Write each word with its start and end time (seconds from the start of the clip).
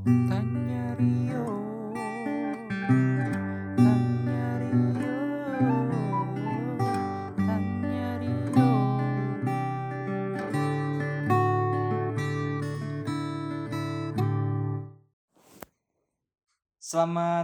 Selamat 0.00 0.32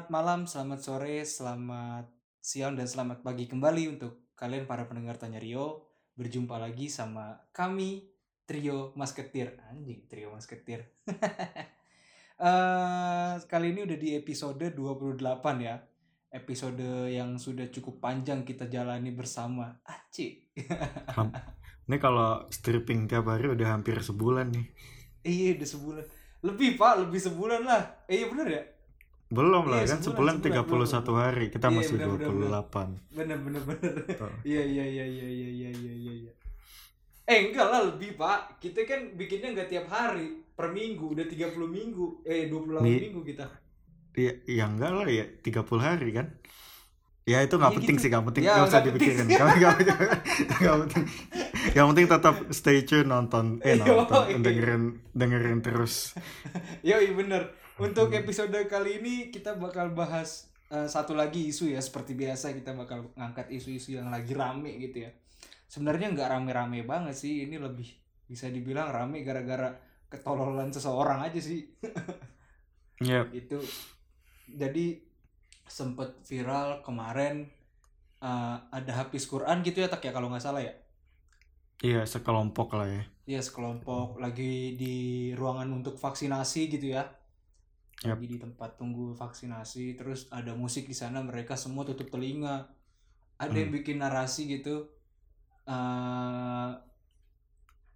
malam, 0.09 0.49
selamat 0.49 0.81
sore, 0.81 1.29
selamat 1.29 2.09
siang, 2.41 2.73
dan 2.73 2.89
selamat 2.89 3.21
pagi 3.21 3.45
kembali 3.45 4.01
untuk 4.01 4.33
kalian 4.33 4.65
para 4.65 4.89
pendengar 4.89 5.21
Tanya 5.21 5.45
Rio. 5.45 5.85
Berjumpa 6.17 6.57
lagi 6.57 6.89
sama 6.89 7.37
kami, 7.53 8.09
Trio 8.49 8.97
Masketir. 8.97 9.61
Anjing, 9.69 10.09
Trio 10.09 10.33
Masketir. 10.33 10.89
Eh, 12.37 12.45
uh, 12.45 13.41
kali 13.49 13.73
ini 13.73 13.89
udah 13.89 13.97
di 13.97 14.13
episode 14.13 14.69
28 14.77 15.25
ya. 15.57 15.81
Episode 16.29 17.09
yang 17.09 17.41
sudah 17.41 17.73
cukup 17.73 17.97
panjang 17.97 18.45
kita 18.45 18.69
jalani 18.69 19.09
bersama. 19.09 19.73
Ah, 19.89 20.05
Aci. 20.05 20.45
Ini 21.89 21.97
kalau 21.97 22.45
stripping 22.53 23.09
tiap 23.09 23.33
hari 23.33 23.57
udah 23.57 23.73
hampir 23.73 23.97
sebulan 24.05 24.53
nih. 24.53 24.67
Iya, 25.25 25.57
udah 25.57 25.69
sebulan. 25.73 26.05
Lebih, 26.45 26.71
Pak, 26.77 27.09
lebih 27.09 27.21
sebulan 27.25 27.61
lah. 27.65 28.05
Eh, 28.05 28.21
iya 28.21 28.27
bener 28.29 28.49
ya? 28.53 28.63
Belum 29.33 29.65
lah, 29.73 29.81
iya, 29.81 29.97
kan 29.97 30.05
sebulan, 30.05 30.37
sebulan 30.45 30.85
31 30.85 30.93
satu 30.93 31.13
hari. 31.17 31.49
Kita 31.49 31.73
iya, 31.73 31.77
masih 31.81 31.97
bener, 31.97 32.21
28. 32.21 33.17
Bener, 33.17 33.39
bener, 33.41 33.63
bener. 33.65 33.95
Iya, 34.45 34.61
iya, 34.61 34.85
iya, 34.85 35.05
iya, 35.09 35.29
iya, 35.33 35.49
iya, 35.49 35.71
iya, 35.73 36.13
iya. 36.21 36.33
Eh, 37.25 37.49
enggak 37.49 37.65
lah 37.65 37.81
lebih, 37.89 38.21
Pak. 38.21 38.61
Kita 38.61 38.85
kan 38.85 39.17
bikinnya 39.17 39.57
enggak 39.57 39.73
tiap 39.73 39.89
hari 39.89 40.46
Per 40.57 40.73
minggu, 40.73 41.13
udah 41.13 41.27
30 41.29 41.69
minggu. 41.69 42.25
Eh, 42.25 42.49
28 42.49 42.81
Nih. 42.81 42.99
minggu 43.13 43.21
kita. 43.23 43.45
Ya, 44.17 44.33
ya 44.49 44.65
enggak 44.65 44.91
lah 44.97 45.05
ya 45.05 45.29
30 45.45 45.77
hari 45.77 46.09
kan. 46.11 46.33
Ya 47.27 47.43
itu 47.43 47.59
nggak 47.59 47.75
Iya 47.75 47.79
penting 47.83 47.97
gitu. 47.99 48.03
sih, 48.07 48.09
nggak 48.09 48.25
penting. 48.31 48.43
Ya, 48.47 48.53
nggak 48.55 48.69
usah 48.71 48.81
dipikirin. 48.81 49.27
Nggak 49.27 49.49
penting. 49.51 49.67
Nggak 50.63 50.77
penting. 50.87 51.05
Yang 51.75 51.87
penting 51.91 52.07
tetap 52.07 52.35
stay 52.55 52.79
tune 52.87 53.09
nonton 53.11 53.45
eh 53.61 53.75
Iya, 53.77 53.83
nonton 53.83 54.25
iya. 54.31 54.39
dengerin 54.41 54.83
dengerin 55.11 55.59
terus. 55.61 56.15
Yoi, 56.87 57.13
bener. 57.13 57.51
Untuk 57.77 58.15
episode 58.15 58.57
kali 58.71 59.03
ini 59.03 59.15
kita 59.29 59.59
bakal 59.59 59.91
bahas 59.93 60.49
eh, 60.71 60.87
satu 60.87 61.13
lagi 61.13 61.51
isu 61.51 61.75
ya. 61.75 61.83
Seperti 61.83 62.15
biasa 62.15 62.55
kita 62.55 62.73
bakal 62.73 63.11
ngangkat 63.19 63.51
isu-isu 63.53 63.99
yang 63.99 64.09
lagi 64.09 64.33
rame 64.33 64.79
gitu 64.81 65.05
ya. 65.05 65.11
Sebenarnya 65.67 66.15
nggak 66.15 66.31
rame-rame 66.31 66.87
banget 66.87 67.19
sih. 67.19 67.43
Ini 67.45 67.59
lebih 67.59 67.91
bisa 68.31 68.47
dibilang 68.49 68.95
rame 68.95 69.27
gara-gara 69.27 69.75
ketololan 70.13 70.71
seseorang 70.75 71.21
aja 71.27 71.41
sih. 71.41 71.61
Ya, 73.01 73.27
itu 73.41 73.59
jadi 74.49 74.87
sempet 75.69 76.11
viral 76.29 76.83
kemarin 76.87 77.37
eh, 78.23 78.57
ada 78.79 78.93
habis 79.01 79.25
Quran 79.33 79.63
gitu 79.67 79.79
ya 79.85 79.89
tak 79.93 80.03
ya 80.07 80.13
kalau 80.17 80.29
nggak 80.33 80.45
salah 80.45 80.63
ya? 80.65 80.75
Iya 81.87 82.03
sekelompok 82.13 82.69
lah 82.79 82.89
ya. 82.95 83.03
ya 83.33 83.41
sekelompok. 83.47 84.09
Lagi 84.25 84.75
di 84.81 84.95
ruangan 85.39 85.69
untuk 85.79 85.95
vaksinasi 86.05 86.61
gitu 86.75 86.87
ya. 86.97 87.03
Lagi 88.09 88.27
di 88.33 88.37
tempat 88.45 88.71
tunggu 88.81 89.07
vaksinasi 89.17 89.85
terus 89.99 90.21
ada 90.39 90.53
musik 90.63 90.85
di 90.91 90.97
sana 91.03 91.19
mereka 91.31 91.55
semua 91.59 91.83
tutup 91.89 92.09
telinga. 92.15 92.57
Ada 93.45 93.57
yang 93.63 93.71
Hmm. 93.71 93.77
bikin 93.77 93.99
narasi 94.03 94.43
gitu. 94.55 94.77
Eh 95.69 96.71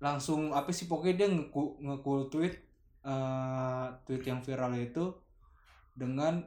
langsung 0.01 0.57
apa 0.57 0.73
sih 0.73 0.89
pokoknya 0.89 1.15
dia 1.25 1.29
nge 1.29 1.53
nge 1.53 1.97
tweet 2.33 2.55
eh, 3.05 3.87
tweet 4.09 4.23
yang 4.25 4.41
viral 4.41 4.73
itu 4.77 5.05
dengan 5.93 6.41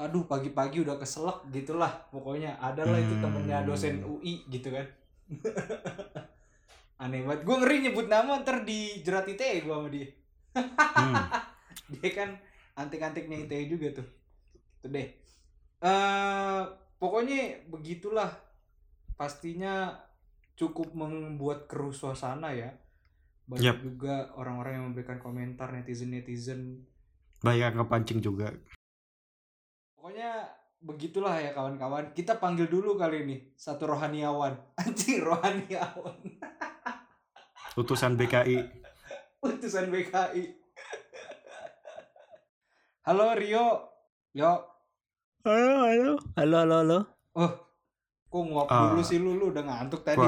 aduh 0.00 0.24
pagi-pagi 0.24 0.80
udah 0.80 0.96
keselak 0.96 1.44
gitulah 1.52 2.08
pokoknya. 2.08 2.56
Adalah 2.60 2.96
itu 3.00 3.16
Hmm. 3.16 3.24
temennya 3.24 3.64
dosen 3.64 4.00
UI 4.04 4.48
gitu 4.48 4.72
kan. 4.72 4.86
Aneh 7.04 7.24
banget. 7.24 7.44
Gue 7.44 7.56
ngeri 7.60 7.76
nyebut 7.84 8.06
nama 8.08 8.40
ntar 8.40 8.64
di 8.64 9.00
jerat 9.04 9.28
ITE 9.28 9.64
gue 9.64 9.72
sama 9.72 9.88
dia. 9.88 10.08
Hmm. 10.56 11.16
dia 11.96 12.10
kan 12.16 12.30
antik-antiknya 12.76 13.44
ITE 13.44 13.68
juga 13.68 14.00
tuh. 14.00 14.08
Itu 14.80 14.88
deh. 14.88 15.08
Eh 15.84 16.62
pokoknya 16.96 17.68
begitulah. 17.68 18.32
Pastinya 19.20 20.00
cukup 20.56 20.96
membuat 20.96 21.68
keruh 21.68 21.92
suasana 21.92 22.52
ya 22.52 22.72
banyak 23.50 23.66
Yap. 23.66 23.82
juga 23.82 24.14
orang-orang 24.32 24.72
yang 24.72 24.84
memberikan 24.86 25.18
komentar 25.18 25.68
netizen 25.70 26.10
netizen 26.10 26.60
Banyak 27.40 27.66
yang 27.66 27.78
kepancing 27.78 28.20
juga. 28.20 28.54
pokoknya 29.92 30.46
begitulah 30.80 31.34
ya 31.34 31.50
kawan-kawan 31.50 32.12
kita 32.12 32.36
panggil 32.36 32.64
dulu 32.64 32.94
kali 32.94 33.22
ini 33.22 33.36
satu 33.54 33.84
rohaniawan 33.88 34.54
anjing 34.80 35.20
rohaniawan 35.20 36.16
Utusan 37.76 38.14
BKI. 38.14 38.58
utusan 39.40 39.88
BKI 39.88 40.44
halo 43.02 43.34
Rio 43.34 43.66
yo 44.32 44.52
Halo, 45.40 45.72
halo. 45.82 46.12
Halo, 46.36 46.56
halo, 46.58 46.74
halo. 46.78 46.98
oh 47.34 47.52
kok 48.22 48.42
nguap 48.44 48.68
Ah. 48.68 48.80
dulu 48.86 49.00
sih 49.00 49.16
lu 49.16 49.34
lu 49.34 49.50
udah 49.50 49.64
ngantuk 49.64 50.00
tadi 50.02 50.20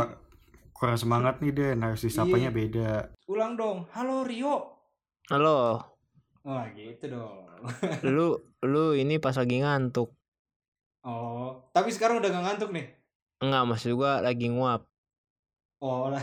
kurang 0.82 0.98
semangat 0.98 1.38
nih 1.38 1.54
Den, 1.54 1.78
harus 1.80 2.02
disapanya 2.02 2.50
Iya. 2.50 2.58
beda. 2.58 2.90
ulang 3.30 3.54
dong 3.54 3.86
halo 3.94 4.26
Rio 4.26 4.82
Halo. 5.30 5.78
wah 6.42 6.66
gitu 6.74 7.06
dong 7.06 7.46
Lu 8.02 8.34
lu 8.60 8.92
ini 8.92 9.22
pas 9.22 9.30
lagi 9.32 9.62
ngantuk. 9.62 10.10
oh 11.00 11.70
tapi 11.70 11.88
sekarang 11.88 12.18
udah 12.18 12.28
gak 12.28 12.44
ngantuk 12.44 12.70
nih 12.72 12.90
Enggak, 13.38 13.62
maksud 13.64 13.94
gua 13.94 14.18
lagi 14.18 14.50
nguap. 14.50 14.82
oh 15.78 16.10
lah 16.10 16.22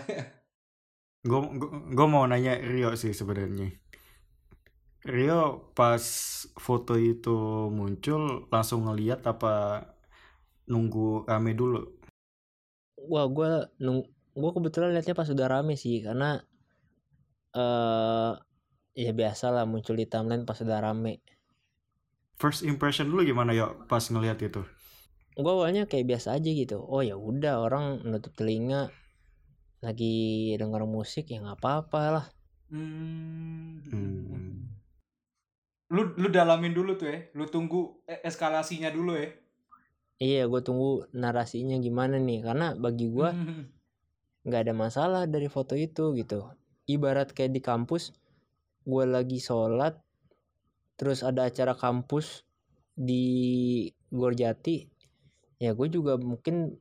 Gue 1.20 1.40
gue 1.90 2.08
mau 2.08 2.24
nanya 2.24 2.56
Rio 2.56 2.96
sih 2.96 3.12
sebenarnya. 3.12 3.76
Rio 5.04 5.40
pas 5.74 6.00
foto 6.56 6.96
itu 6.96 7.36
muncul 7.70 8.48
langsung 8.48 8.84
ngeliat 8.84 9.24
apa 9.24 9.84
nunggu 10.66 11.24
rame 11.24 11.52
dulu? 11.52 11.84
Wah, 13.04 13.28
gua 13.28 13.68
nung 13.80 14.08
gua 14.40 14.52
kebetulan 14.56 14.96
liatnya 14.96 15.14
pas 15.14 15.28
udah 15.28 15.48
rame 15.52 15.76
sih 15.76 16.00
karena 16.00 16.40
eh 17.54 18.32
ya 18.96 19.12
biasa 19.16 19.54
lah 19.54 19.64
muncul 19.70 19.96
di 19.96 20.08
timeline 20.10 20.48
pas 20.48 20.60
udah 20.60 20.80
rame. 20.82 21.20
First 22.40 22.64
impression 22.64 23.12
dulu 23.12 23.28
gimana 23.28 23.52
yo 23.52 23.76
pas 23.92 24.02
ngeliat 24.08 24.40
itu? 24.40 24.64
Gua 25.36 25.56
awalnya 25.60 25.88
kayak 25.88 26.08
biasa 26.08 26.36
aja 26.40 26.50
gitu. 26.52 26.80
Oh 26.80 27.04
ya 27.04 27.16
udah 27.20 27.64
orang 27.64 28.04
nutup 28.08 28.32
telinga 28.36 28.92
lagi 29.80 30.52
denger 30.60 30.84
musik 30.84 31.32
ya 31.32 31.40
nggak 31.40 31.60
apa-apa 31.60 32.02
lah. 32.12 32.26
Hmm. 32.72 33.80
Hmm. 33.88 34.68
Lu 35.90 36.14
lu 36.20 36.28
dalamin 36.30 36.76
dulu 36.76 36.96
tuh 37.00 37.08
ya. 37.08 37.20
Lu 37.36 37.48
tunggu 37.48 38.04
e- 38.06 38.22
eskalasinya 38.24 38.92
dulu 38.92 39.16
ya. 39.16 39.32
Iya, 40.20 40.52
gue 40.52 40.60
tunggu 40.60 41.08
narasinya 41.16 41.80
gimana 41.80 42.20
nih 42.20 42.44
karena 42.44 42.76
bagi 42.76 43.08
gua 43.08 43.32
Hmm. 43.32 43.72
nggak 44.44 44.62
ada 44.68 44.74
masalah 44.76 45.24
dari 45.28 45.48
foto 45.52 45.76
itu 45.76 46.16
gitu. 46.16 46.48
Ibarat 46.90 47.36
kayak 47.36 47.54
di 47.54 47.62
kampus 47.62 48.16
gue 48.88 49.06
lagi 49.06 49.38
sholat 49.38 50.00
terus 50.96 51.22
ada 51.24 51.48
acara 51.48 51.78
kampus 51.78 52.44
di 52.96 53.86
Gorjati 54.10 54.90
ya 55.62 55.76
gue 55.76 55.88
juga 55.92 56.16
mungkin 56.18 56.80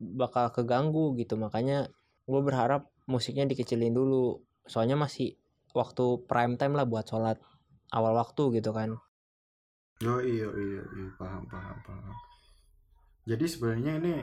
bakal 0.00 0.50
keganggu 0.54 1.14
gitu. 1.20 1.36
Makanya 1.36 1.92
gue 2.24 2.40
berharap 2.40 2.88
musiknya 3.04 3.44
dikecilin 3.44 3.92
dulu. 3.92 4.40
Soalnya 4.64 4.96
masih 4.96 5.36
waktu 5.76 6.24
prime 6.24 6.56
time 6.56 6.74
lah 6.78 6.88
buat 6.88 7.04
sholat 7.04 7.36
awal 7.92 8.16
waktu 8.16 8.62
gitu 8.62 8.72
kan. 8.72 8.96
Oh 10.00 10.20
iya 10.24 10.48
iya 10.48 10.82
iya. 10.96 11.06
Paham 11.20 11.44
paham 11.50 11.76
paham. 11.84 12.16
Jadi 13.28 13.44
sebenarnya 13.44 14.00
ini 14.00 14.14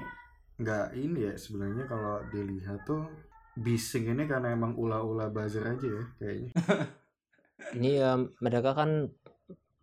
nggak 0.57 0.97
ini 0.97 1.29
ya 1.29 1.33
sebenarnya 1.37 1.85
kalau 1.85 2.21
dilihat 2.29 2.81
tuh 2.83 3.05
bising 3.53 4.09
ini 4.09 4.25
karena 4.25 4.53
emang 4.53 4.73
ula-ula 4.73 5.29
buzzer 5.29 5.65
aja 5.65 5.85
ya 5.85 6.03
kayaknya. 6.17 6.51
ini 7.77 7.89
ya 7.97 8.17
mereka 8.37 8.73
kan 8.73 9.09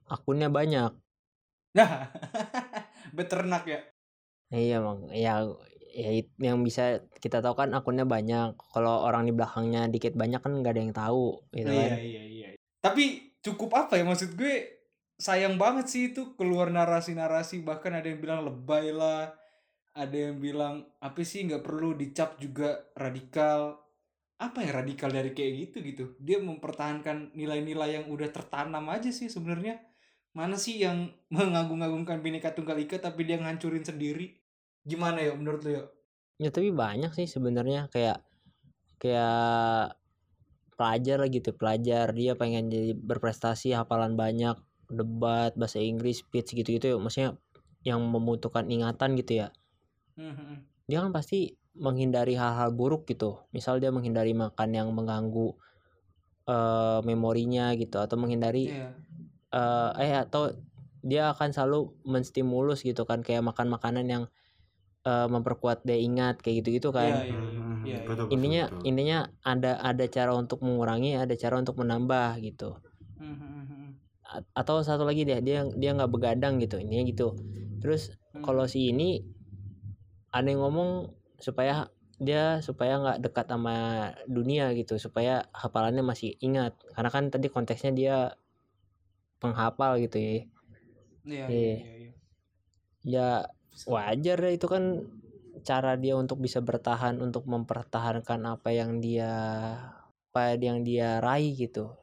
akunnya 0.06 0.50
banyak 0.50 0.94
Nah, 1.74 2.06
beternak 3.18 3.66
ya. 3.66 3.82
Iya 4.54 4.78
emang 4.78 5.10
ya 5.10 5.42
ya 5.90 6.10
yang 6.38 6.62
bisa 6.62 7.02
kita 7.18 7.42
tahu 7.42 7.58
kan 7.58 7.74
akunnya 7.74 8.06
banyak. 8.06 8.54
Kalau 8.70 9.02
orang 9.02 9.26
di 9.26 9.34
belakangnya 9.34 9.90
dikit 9.90 10.14
banyak 10.14 10.38
kan 10.38 10.54
nggak 10.54 10.70
ada 10.70 10.82
yang 10.86 10.94
tahu 10.94 11.42
gitu 11.50 11.74
Iya, 11.74 11.82
kan. 11.90 11.98
iya, 11.98 12.22
iya. 12.22 12.48
Tapi 12.78 13.34
cukup 13.42 13.74
apa 13.74 13.98
ya 13.98 14.06
maksud 14.06 14.38
gue 14.38 14.70
sayang 15.18 15.58
banget 15.58 15.86
sih 15.90 16.02
itu 16.14 16.38
keluar 16.38 16.70
narasi-narasi 16.70 17.66
bahkan 17.66 17.90
ada 17.98 18.06
yang 18.06 18.22
bilang 18.22 18.46
lebay 18.46 18.94
lah 18.94 19.34
ada 19.94 20.18
yang 20.18 20.42
bilang 20.42 20.82
apa 20.98 21.22
sih 21.22 21.46
nggak 21.46 21.62
perlu 21.62 21.94
dicap 21.94 22.36
juga 22.42 22.90
radikal? 22.98 23.78
Apa 24.42 24.66
ya 24.66 24.82
radikal 24.82 25.14
dari 25.14 25.30
kayak 25.30 25.52
gitu 25.70 25.76
gitu? 25.86 26.04
Dia 26.18 26.42
mempertahankan 26.42 27.38
nilai-nilai 27.38 28.02
yang 28.02 28.06
udah 28.10 28.28
tertanam 28.34 28.90
aja 28.90 29.14
sih 29.14 29.30
sebenarnya. 29.30 29.78
Mana 30.34 30.58
sih 30.58 30.82
yang 30.82 31.14
mengagung-agungkan 31.34 32.18
bineka 32.20 32.50
tunggal 32.50 32.74
ika 32.82 32.98
tapi 32.98 33.22
dia 33.22 33.38
ngancurin 33.38 33.86
sendiri? 33.86 34.34
Gimana 34.82 35.22
ya 35.22 35.32
menurut 35.32 35.62
lo 35.64 35.70
ya 35.70 35.84
ya 36.42 36.50
tapi 36.50 36.74
banyak 36.74 37.14
sih 37.14 37.30
sebenarnya. 37.30 37.86
Kayak 37.94 38.26
kayak 38.98 39.94
pelajar 40.74 41.22
lah 41.22 41.30
gitu 41.30 41.54
pelajar. 41.54 42.10
Dia 42.10 42.34
pengen 42.34 42.66
jadi 42.66 42.98
berprestasi 42.98 43.78
hafalan 43.78 44.18
banyak 44.18 44.58
debat 44.90 45.54
bahasa 45.54 45.78
Inggris 45.78 46.26
speech 46.26 46.58
gitu-gitu 46.58 46.90
ya. 46.90 46.96
Maksudnya 46.98 47.38
yang 47.86 48.02
membutuhkan 48.02 48.66
ingatan 48.66 49.14
gitu 49.14 49.46
ya 49.46 49.54
Hmm, 50.16 50.62
dia 50.88 50.98
kan 51.04 51.12
pasti 51.16 51.38
menghindari 51.74 52.34
hal-hal 52.38 52.70
buruk 52.78 53.02
gitu 53.10 53.30
misal 53.56 53.74
dia 53.82 53.90
menghindari 53.96 54.32
makan 54.44 54.70
yang 54.78 54.88
mengganggu 54.94 55.48
eh, 56.48 56.98
memorinya 57.08 57.72
gitu 57.80 57.96
atau 58.04 58.16
menghindari 58.20 58.64
Iya. 58.70 58.88
eh 59.54 59.90
eh 60.04 60.12
atau 60.24 60.42
dia 61.10 61.22
akan 61.32 61.50
selalu 61.54 61.80
menstimulus 62.14 62.80
gitu 62.88 63.02
kan 63.10 63.20
kayak 63.26 63.42
makan 63.48 63.68
makanan 63.74 64.06
yang 64.14 64.24
eh, 65.08 65.28
memperkuat 65.34 65.78
dia 65.88 65.98
ingat 66.08 66.34
kayak 66.42 66.56
gitu-gitu 66.64 66.90
kan 66.98 67.14
Iya, 67.14 67.24
iya, 67.30 67.40
iya. 67.48 67.60
Hmm, 67.60 67.76
Iya, 67.84 67.98
iya. 68.00 68.00
betul, 68.08 68.26
betul, 68.32 68.34
intinya 68.34 68.64
betul. 68.64 68.80
intinya 68.88 69.18
ada 69.52 69.72
ada 69.90 70.04
cara 70.16 70.32
untuk 70.42 70.58
mengurangi 70.66 71.10
ada 71.24 71.34
cara 71.42 71.54
untuk 71.62 71.76
menambah 71.82 72.30
gitu 72.46 72.68
Hmm, 73.18 73.34
hmm, 73.38 73.66
hmm, 73.70 73.90
A- 74.24 74.48
atau 74.60 74.76
satu 74.88 75.04
lagi 75.08 75.22
deh 75.28 75.38
dia 75.46 75.60
dia 75.80 75.90
nggak 75.96 76.10
begadang 76.14 76.54
gitu 76.64 76.76
intinya 76.80 77.04
gitu 77.10 77.28
terus 77.80 78.02
hmm. 78.32 78.42
kalau 78.44 78.64
si 78.72 78.80
ini 78.92 79.08
yang 80.42 80.60
ngomong 80.64 80.90
supaya 81.46 81.74
dia 82.26 82.62
supaya 82.62 82.92
nggak 83.02 83.18
dekat 83.26 83.46
sama 83.50 83.74
dunia 84.36 84.70
gitu 84.78 84.94
supaya 85.06 85.46
hafalannya 85.54 86.02
masih 86.10 86.30
ingat. 86.46 86.72
Karena 86.94 87.10
kan 87.14 87.24
tadi 87.34 87.46
konteksnya 87.54 87.92
dia 88.00 88.16
penghafal 89.40 89.92
gitu 90.04 90.16
ya. 90.18 90.30
Iya, 91.24 91.46
iya, 91.48 91.48
Iya. 91.48 91.74
iya, 91.80 91.92
iya. 92.00 92.12
ya 93.04 93.28
wajar 93.94 94.38
ya 94.46 94.50
itu 94.56 94.66
kan 94.74 94.84
cara 95.68 95.92
dia 96.02 96.14
untuk 96.22 96.38
bisa 96.44 96.60
bertahan 96.68 97.16
untuk 97.26 97.44
mempertahankan 97.48 98.40
apa 98.54 98.70
yang 98.80 99.00
dia 99.04 99.32
apa 100.34 100.58
yang 100.58 100.82
dia 100.88 101.22
raih 101.22 101.54
gitu. 101.54 101.94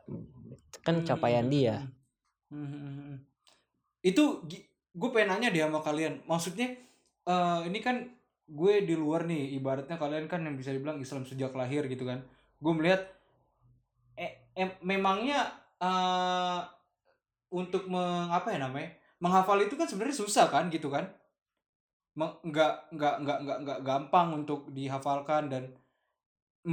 Kan 0.86 0.95
Hmm, 0.98 1.06
capaian 1.07 1.45
hmm, 1.45 1.54
dia. 1.56 1.75
hmm, 2.51 2.68
hmm, 2.68 2.92
hmm, 2.98 3.16
itu 4.04 4.24
gue 5.00 5.10
pengen 5.13 5.30
nanya 5.38 5.50
deh 5.54 5.62
sama 5.63 5.80
kalian. 5.84 6.13
Maksudnya 6.27 6.68
eh, 7.27 7.60
ini 7.69 7.80
kan 7.86 7.98
gue 8.59 8.74
di 8.89 8.95
luar 9.00 9.21
nih 9.31 9.56
ibaratnya 9.57 9.95
kalian 10.03 10.25
kan 10.31 10.44
yang 10.45 10.56
bisa 10.59 10.75
dibilang 10.75 11.00
Islam 11.06 11.24
sejak 11.30 11.51
lahir 11.59 11.83
gitu 11.88 12.03
kan. 12.09 12.19
Gue 12.63 12.74
melihat 12.77 13.01
eh, 14.15 14.31
em- 14.56 14.80
memangnya 14.83 15.39
eh, 15.81 16.59
untuk 17.51 17.83
meng, 17.92 18.31
apa 18.31 18.48
ya 18.56 18.59
namanya 18.63 18.89
menghafal 19.21 19.59
itu 19.62 19.75
kan 19.80 19.88
sebenarnya 19.89 20.18
susah 20.18 20.48
kan 20.50 20.71
gitu 20.71 20.88
kan? 20.89 21.06
Nggak 22.19 22.74
nggak 22.95 23.15
nggak 23.24 23.38
nggak 23.45 23.57
nggak 23.63 23.80
gampang 23.88 24.27
untuk 24.44 24.68
dihafalkan 24.75 25.44
dan 25.53 25.63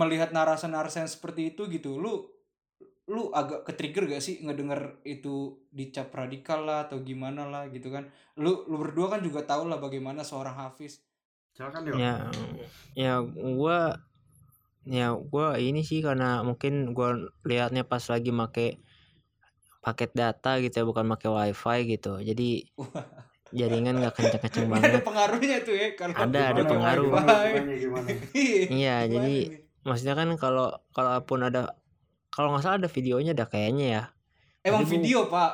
melihat 0.00 0.30
narasi-narasi 0.36 1.04
yang 1.06 1.10
seperti 1.10 1.54
itu 1.54 1.62
gitu. 1.72 1.96
Lu 2.02 2.28
lu 3.08 3.32
agak 3.32 3.64
ke 3.64 3.72
trigger 3.72 4.04
gak 4.04 4.20
sih 4.20 4.36
ngedenger 4.44 5.00
itu 5.08 5.64
dicap 5.72 6.12
radikal 6.12 6.60
lah 6.68 6.78
atau 6.88 7.00
gimana 7.00 7.48
lah 7.48 7.64
gitu 7.72 7.88
kan? 7.88 8.04
Lu 8.36 8.68
lu 8.68 8.76
berdua 8.82 9.16
kan 9.16 9.20
juga 9.24 9.40
tahu 9.48 9.70
lah 9.70 9.80
bagaimana 9.80 10.20
seorang 10.26 10.56
hafiz 10.60 11.00
silakan 11.58 11.90
yuk 11.90 11.98
ya 11.98 12.14
ya 12.94 13.12
gua 13.58 13.98
ya 14.86 15.10
gua 15.18 15.58
ini 15.58 15.82
sih 15.82 15.98
karena 15.98 16.40
mungkin 16.40 16.94
gua 16.94 17.18
liatnya 17.42 17.82
pas 17.82 18.00
lagi 18.06 18.30
make 18.30 18.78
paket 19.78 20.14
data 20.14 20.58
gitu 20.58 20.74
ya 20.74 20.84
bukan 20.84 21.02
make 21.02 21.26
wifi 21.26 21.78
gitu. 21.88 22.20
Jadi 22.20 22.62
jaringan 23.58 23.98
nggak 23.98 24.14
kenceng-kenceng 24.14 24.68
Ini 24.68 24.70
ada 24.70 24.80
banget. 24.86 25.02
pengaruhnya 25.02 25.56
tuh 25.64 25.74
ya 25.74 25.88
kalau 25.96 26.12
Ada, 26.14 26.40
ada 26.52 26.62
pengaruh. 26.62 27.10
Iya, 28.36 28.60
iya 28.68 28.96
jadi 29.08 29.34
nih? 29.48 29.64
maksudnya 29.82 30.14
kan 30.14 30.28
kalau 30.36 30.76
kalaupun 30.92 31.42
ada 31.42 31.74
kalau 32.28 32.52
nggak 32.52 32.62
salah 32.62 32.78
ada 32.78 32.86
videonya 32.86 33.32
dah 33.32 33.48
kayaknya 33.48 33.86
ya. 33.88 34.02
Emang 34.62 34.84
Jadi 34.84 34.86
gua- 34.86 34.94
video 35.00 35.18
pak? 35.26 35.50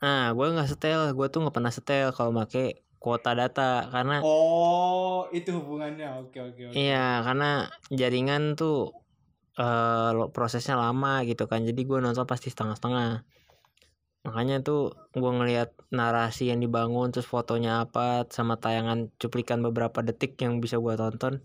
Nah 0.00 0.32
gue 0.32 0.46
nggak 0.46 0.68
setel 0.68 1.00
gue 1.10 1.26
tuh 1.26 1.40
nggak 1.40 1.54
pernah 1.54 1.72
setel 1.72 2.08
kalau 2.12 2.30
make 2.30 2.84
kuota 3.00 3.32
data 3.32 3.88
karena 3.88 4.20
oh 4.20 5.24
itu 5.32 5.50
hubungannya 5.56 6.06
oke 6.20 6.38
oke 6.52 6.62
oke 6.68 6.76
Iya, 6.76 7.24
karena 7.26 7.50
jaringan 7.88 8.42
tuh 8.60 8.92
eh 9.56 10.10
lo- 10.16 10.30
prosesnya 10.36 10.76
lama 10.76 11.24
gitu 11.26 11.44
kan. 11.50 11.64
Jadi 11.64 11.80
gue 11.88 11.98
nonton 12.04 12.28
pasti 12.28 12.48
setengah-setengah. 12.52 13.24
Makanya 14.20 14.60
tuh 14.60 14.92
gue 15.16 15.32
ngelihat 15.32 15.72
narasi 15.90 16.52
yang 16.52 16.60
dibangun 16.60 17.08
terus 17.08 17.24
fotonya 17.24 17.88
apa 17.88 18.28
sama 18.28 18.60
tayangan 18.60 19.08
cuplikan 19.16 19.64
beberapa 19.64 20.04
detik 20.04 20.36
yang 20.44 20.60
bisa 20.60 20.76
gue 20.76 20.92
tonton 21.00 21.40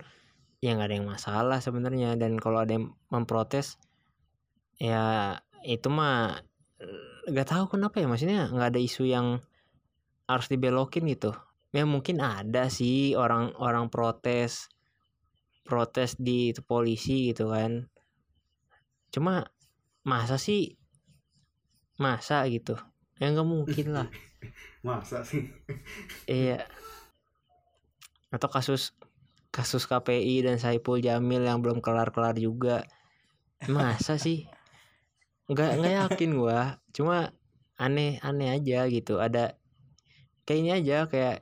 ya 0.59 0.75
nggak 0.75 0.87
ada 0.91 0.95
yang 0.99 1.07
masalah 1.07 1.59
sebenarnya 1.63 2.19
dan 2.19 2.35
kalau 2.35 2.59
ada 2.63 2.75
yang 2.75 2.91
memprotes 3.13 3.79
ya 4.75 5.35
itu 5.63 5.87
mah 5.87 6.43
eh, 6.83 7.31
nggak 7.31 7.47
tahu 7.47 7.65
kenapa 7.77 7.95
ya 8.03 8.07
maksudnya 8.11 8.51
nggak 8.51 8.69
ada 8.75 8.81
isu 8.81 9.03
yang 9.07 9.39
harus 10.25 10.47
dibelokin 10.49 11.05
gitu. 11.09 11.33
Ya 11.75 11.83
mungkin 11.83 12.23
ada 12.23 12.71
sih 12.71 13.13
orang-orang 13.13 13.91
protes 13.91 14.71
protes 15.65 16.13
di 16.15 16.53
itu 16.53 16.61
polisi 16.61 17.33
gitu 17.33 17.49
kan. 17.49 17.89
Cuma 19.09 19.49
masa 20.05 20.37
sih? 20.37 20.77
Masa 21.97 22.45
gitu. 22.47 22.77
Ya 23.17 23.33
nggak 23.33 23.49
mungkin 23.49 23.87
lah. 23.91 24.07
Masa 24.85 25.25
sih? 25.25 25.49
Iya. 26.29 26.69
Atau 28.29 28.49
kasus 28.49 28.93
kasus 29.49 29.89
KPI 29.89 30.45
dan 30.45 30.61
Saipul 30.61 31.01
Jamil 31.01 31.41
yang 31.45 31.61
belum 31.65 31.81
kelar-kelar 31.81 32.37
juga. 32.37 32.85
Masa 33.65 34.21
sih? 34.21 34.45
Nggak 35.49 35.71
nggak 35.81 35.95
yakin 36.05 36.31
gua. 36.37 36.77
Cuma 36.93 37.33
aneh 37.81 38.21
aneh 38.21 38.53
aja 38.53 38.85
gitu. 38.91 39.17
Ada 39.17 39.57
kayak 40.45 40.59
ini 40.61 40.69
aja 40.71 40.97
kayak 41.09 41.41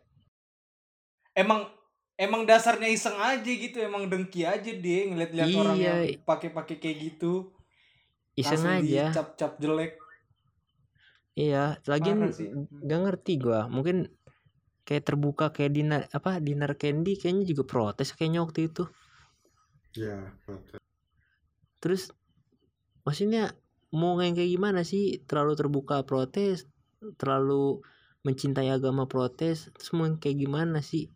emang 1.36 1.68
emang 2.16 2.46
dasarnya 2.46 2.88
iseng 2.88 3.18
aja 3.18 3.44
gitu 3.44 3.82
emang 3.82 4.08
dengki 4.08 4.46
aja 4.46 4.72
dia 4.72 5.10
ngeliat-liat 5.10 5.50
orang 5.54 5.78
Iya. 5.78 5.94
yang 6.08 6.24
pakai-pakai 6.24 6.78
kayak 6.80 6.98
gitu. 7.12 7.52
Iseng 8.34 8.64
langsung 8.66 8.90
aja. 8.90 9.04
dicap-cap 9.12 9.52
jelek. 9.60 9.94
Iya 11.34 11.82
sih. 12.32 12.50
nggak 12.54 13.00
ngerti 13.10 13.34
gua. 13.42 13.66
Mungkin 13.66 14.08
kayak 14.86 15.04
terbuka 15.08 15.50
kayak 15.50 15.72
dinar 15.74 16.02
apa 16.14 16.38
dinar 16.38 16.78
candy 16.78 17.18
kayaknya 17.18 17.46
juga 17.50 17.64
protes 17.66 18.14
kayaknya 18.14 18.46
waktu 18.46 18.70
itu. 18.70 18.84
Ya 19.98 20.34
protes. 20.46 20.82
terus 21.84 22.04
maksudnya 23.04 23.52
mau 23.92 24.16
yang 24.22 24.38
kayak 24.38 24.52
gimana 24.54 24.82
sih? 24.86 25.20
Terlalu 25.26 25.54
terbuka 25.60 26.06
protes 26.06 26.70
terlalu 27.20 27.84
mencintai 28.24 28.72
agama 28.72 29.06
protes 29.06 29.70
terus 29.76 29.92
mau 29.92 30.08
yang 30.08 30.18
kayak 30.18 30.40
gimana 30.40 30.80
sih? 30.80 31.12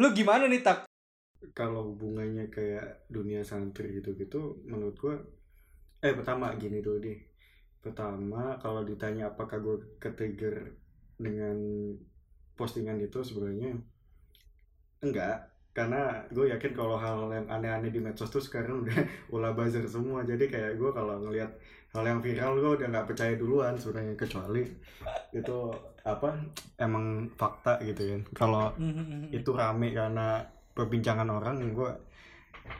Lu 0.00 0.12
gimana 0.16 0.48
nih 0.48 0.64
tak? 0.64 0.88
Kalau 1.52 1.92
hubungannya 1.92 2.48
kayak 2.50 3.06
dunia 3.12 3.44
santri 3.44 4.00
gitu-gitu 4.00 4.62
menurut 4.66 4.96
gua 4.98 5.16
eh 6.02 6.14
pertama 6.14 6.54
gini 6.56 6.78
dulu 6.80 6.98
deh. 7.02 7.18
Pertama 7.82 8.58
kalau 8.58 8.82
ditanya 8.82 9.30
apakah 9.34 9.58
gue 9.62 9.98
ketrigger 10.02 10.74
dengan 11.18 11.58
postingan 12.54 12.98
itu 13.02 13.22
sebenarnya 13.22 13.74
enggak 15.02 15.46
karena 15.78 16.26
gue 16.34 16.50
yakin 16.50 16.74
kalau 16.74 16.98
hal 16.98 17.30
yang 17.30 17.46
aneh-aneh 17.46 17.94
di 17.94 18.02
medsos 18.02 18.26
tuh 18.26 18.42
sekarang 18.42 18.82
udah 18.82 18.98
ulah 19.34 19.54
buzzer 19.54 19.86
semua. 19.86 20.26
Jadi 20.26 20.50
kayak 20.50 20.74
gue 20.74 20.90
kalau 20.90 21.22
ngelihat 21.22 21.54
hal 21.94 22.02
yang 22.02 22.18
viral 22.18 22.58
gue 22.58 22.82
udah 22.82 22.86
nggak 22.90 23.06
percaya 23.06 23.38
duluan 23.38 23.78
sebenarnya. 23.78 24.18
Kecuali 24.18 24.66
itu 25.30 25.58
apa 26.02 26.34
emang 26.82 27.30
fakta 27.36 27.78
gitu 27.84 28.00
kan 28.00 28.22
kalau 28.32 28.72
itu 29.28 29.50
rame 29.52 29.92
karena 29.92 30.40
perbincangan 30.72 31.28
orang 31.28 31.60
gue 31.68 31.90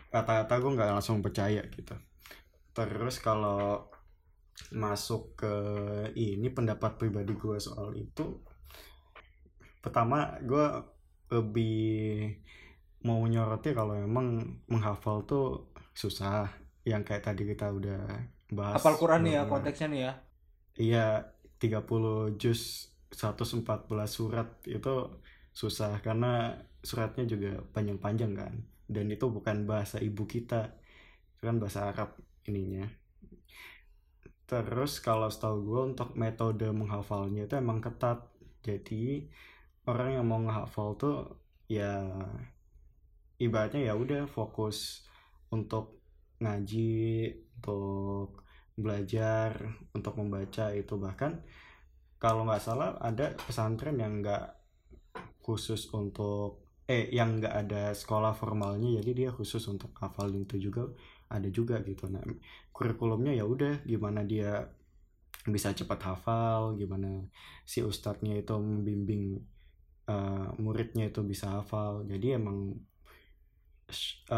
rata-rata 0.09 0.55
gue 0.59 0.75
nggak 0.75 0.91
langsung 0.99 1.23
percaya 1.23 1.63
gitu. 1.71 1.95
Terus 2.75 3.23
kalau 3.23 3.87
masuk 4.75 5.39
ke 5.39 5.55
ini 6.19 6.51
pendapat 6.51 6.99
pribadi 6.99 7.31
gue 7.39 7.63
soal 7.63 7.95
itu 7.95 8.43
pertama 9.79 10.35
gue 10.43 10.67
lebih 11.31 12.35
mau 13.07 13.23
nyoroti 13.27 13.71
kalau 13.75 13.95
emang 13.95 14.59
menghafal 14.71 15.23
tuh 15.27 15.71
susah 15.95 16.51
yang 16.87 17.03
kayak 17.07 17.25
tadi 17.27 17.43
kita 17.47 17.71
udah 17.71 18.03
bahas 18.51 18.81
Hafal 18.81 18.97
Quran 19.01 19.21
nih 19.27 19.33
ya 19.39 19.43
konteksnya 19.51 19.89
nih 19.93 20.01
ya. 20.09 20.13
Iya, 20.79 21.07
30 21.59 22.39
juz 22.39 22.61
114 23.11 23.67
surat 24.07 24.49
itu 24.65 24.95
susah 25.53 25.99
karena 26.07 26.55
suratnya 26.85 27.25
juga 27.27 27.51
panjang-panjang 27.75 28.33
kan. 28.39 28.55
dan 28.89 29.05
itu 29.13 29.29
bukan 29.29 29.69
bahasa 29.69 30.01
ibu 30.01 30.25
kita 30.25 30.73
itu 31.37 31.43
kan 31.45 31.61
bahasa 31.61 31.93
Arab 31.93 32.17
ininya 32.49 32.89
terus 34.49 34.93
kalau 35.05 35.29
setahu 35.29 35.57
gue 35.69 35.81
untuk 35.93 36.17
metode 36.17 36.65
menghafalnya 36.73 37.45
itu 37.45 37.55
emang 37.61 37.85
ketat 37.85 38.25
jadi 38.65 39.29
orang 39.85 40.09
yang 40.17 40.25
mau 40.25 40.41
menghafal 40.41 40.97
tuh 40.97 41.37
ya 41.69 42.01
ibaratnya 43.39 43.91
ya 43.91 43.95
udah 43.95 44.27
fokus 44.27 45.07
untuk 45.55 46.03
ngaji 46.39 47.35
untuk 47.59 48.43
belajar 48.79 49.59
untuk 49.95 50.15
membaca 50.19 50.71
itu. 50.75 50.95
Bahkan 50.95 51.33
kalau 52.19 52.47
nggak 52.47 52.63
salah 52.63 52.99
ada 52.99 53.35
pesantren 53.35 53.99
yang 53.99 54.23
nggak 54.23 54.55
khusus 55.43 55.91
untuk 55.95 56.67
eh 56.89 57.11
yang 57.13 57.39
nggak 57.39 57.55
ada 57.69 57.83
sekolah 57.93 58.33
formalnya 58.33 59.01
jadi 59.05 59.11
dia 59.13 59.31
khusus 59.31 59.61
untuk 59.69 59.93
hafalin 60.01 60.47
itu 60.47 60.71
juga 60.71 60.89
ada 61.29 61.49
juga 61.51 61.83
gitu. 61.85 62.09
Nah 62.11 62.23
kurikulumnya 62.73 63.35
ya 63.35 63.45
udah 63.45 63.85
gimana 63.85 64.25
dia 64.25 64.67
bisa 65.49 65.73
cepat 65.73 66.01
hafal 66.05 66.77
gimana 66.77 67.25
si 67.65 67.81
ustadznya 67.81 68.41
itu 68.41 68.53
membimbing 68.57 69.41
uh, 70.09 70.49
muridnya 70.57 71.13
itu 71.13 71.21
bisa 71.23 71.61
hafal. 71.61 72.09
Jadi 72.09 72.37
emang 72.37 72.73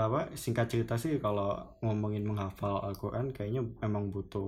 apa 0.05 0.19
singkat 0.43 0.67
cerita 0.73 0.95
sih 1.03 1.13
kalau 1.25 1.47
ngomongin 1.83 2.23
menghafal 2.31 2.75
Al-Quran 2.87 3.27
kayaknya 3.35 3.61
emang 3.87 4.05
butuh 4.15 4.47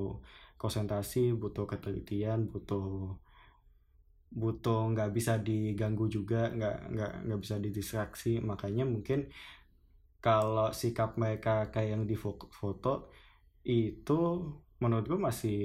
konsentrasi 0.60 1.18
butuh 1.42 1.64
ketelitian 1.70 2.38
butuh 2.52 2.82
butuh 4.40 4.76
nggak 4.92 5.08
bisa 5.16 5.32
diganggu 5.46 6.04
juga 6.16 6.36
nggak 6.56 6.74
nggak 6.92 7.10
nggak 7.24 7.40
bisa 7.44 7.56
didistraksi. 7.64 8.28
Makanya 8.50 8.84
mungkin 8.92 9.18
kalau 10.24 10.66
sikap 10.80 11.10
mereka 11.22 11.50
kayak 11.72 11.88
yang 11.94 12.04
di 12.10 12.16
foto 12.60 12.88
itu 13.66 14.12
menurut 14.82 15.04
gue 15.10 15.20
masih 15.28 15.58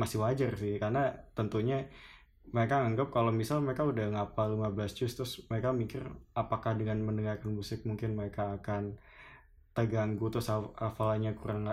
masih 0.00 0.18
wajar 0.24 0.50
sih. 0.62 0.72
Karena 0.82 1.00
tentunya 1.36 1.76
mereka 2.50 2.82
anggap 2.82 3.14
kalau 3.14 3.30
misal 3.30 3.62
mereka 3.62 3.86
udah 3.86 4.12
ngapal 4.12 4.58
15 4.58 4.98
juz 4.98 5.12
terus 5.14 5.32
mereka 5.46 5.70
mikir 5.70 6.02
apakah 6.34 6.74
dengan 6.74 6.98
mendengarkan 7.06 7.54
musik 7.54 7.86
mungkin 7.86 8.18
mereka 8.18 8.58
akan 8.58 8.98
terganggu 9.72 10.28
terus 10.28 10.50
hafalannya 10.52 11.32
kurang 11.38 11.70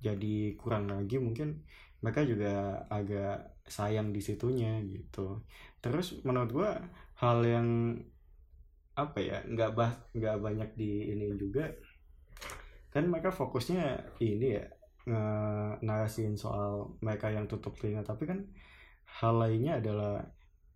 jadi 0.00 0.54
kurang 0.60 0.92
lagi 0.92 1.18
mungkin 1.18 1.64
mereka 2.00 2.24
juga 2.24 2.84
agak 2.88 3.60
sayang 3.68 4.10
di 4.10 4.20
situnya 4.24 4.80
gitu. 4.88 5.44
Terus 5.84 6.20
menurut 6.24 6.50
gua 6.52 6.70
hal 7.20 7.44
yang 7.44 7.68
apa 8.96 9.18
ya 9.22 9.38
nggak 9.46 9.70
bah 9.76 9.92
nggak 10.12 10.36
banyak 10.44 10.70
di 10.76 11.08
ini 11.14 11.32
juga 11.38 11.72
kan 12.92 13.06
mereka 13.06 13.30
fokusnya 13.32 14.12
ini 14.20 14.58
ya 14.60 14.66
narasiin 15.80 16.36
soal 16.36 16.98
mereka 17.00 17.32
yang 17.32 17.48
tutup 17.48 17.72
telinga 17.78 18.04
tapi 18.04 18.28
kan 18.28 18.44
hal 19.18 19.34
lainnya 19.42 19.82
adalah 19.82 20.22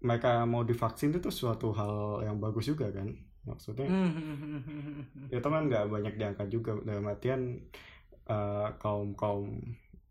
mereka 0.05 0.43
mau 0.45 0.67
divaksin 0.67 1.15
itu 1.15 1.31
suatu 1.31 1.71
hal 1.73 2.27
yang 2.27 2.37
bagus 2.43 2.69
juga 2.69 2.91
kan 2.91 3.09
maksudnya 3.45 3.89
itu 5.37 5.47
kan 5.47 5.63
nggak 5.69 5.87
banyak 5.89 6.15
diangkat 6.17 6.49
juga 6.49 6.77
dalam 6.83 7.05
artian 7.09 7.61
uh, 8.29 8.73
kaum 8.81 9.13
kaum 9.17 9.61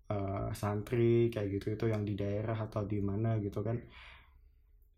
uh, 0.09 0.49
santri 0.53 1.33
kayak 1.33 1.61
gitu 1.61 1.73
itu 1.73 1.85
yang 1.89 2.05
di 2.05 2.13
daerah 2.13 2.57
atau 2.57 2.85
di 2.85 3.01
mana 3.01 3.37
gitu 3.41 3.61
kan 3.65 3.77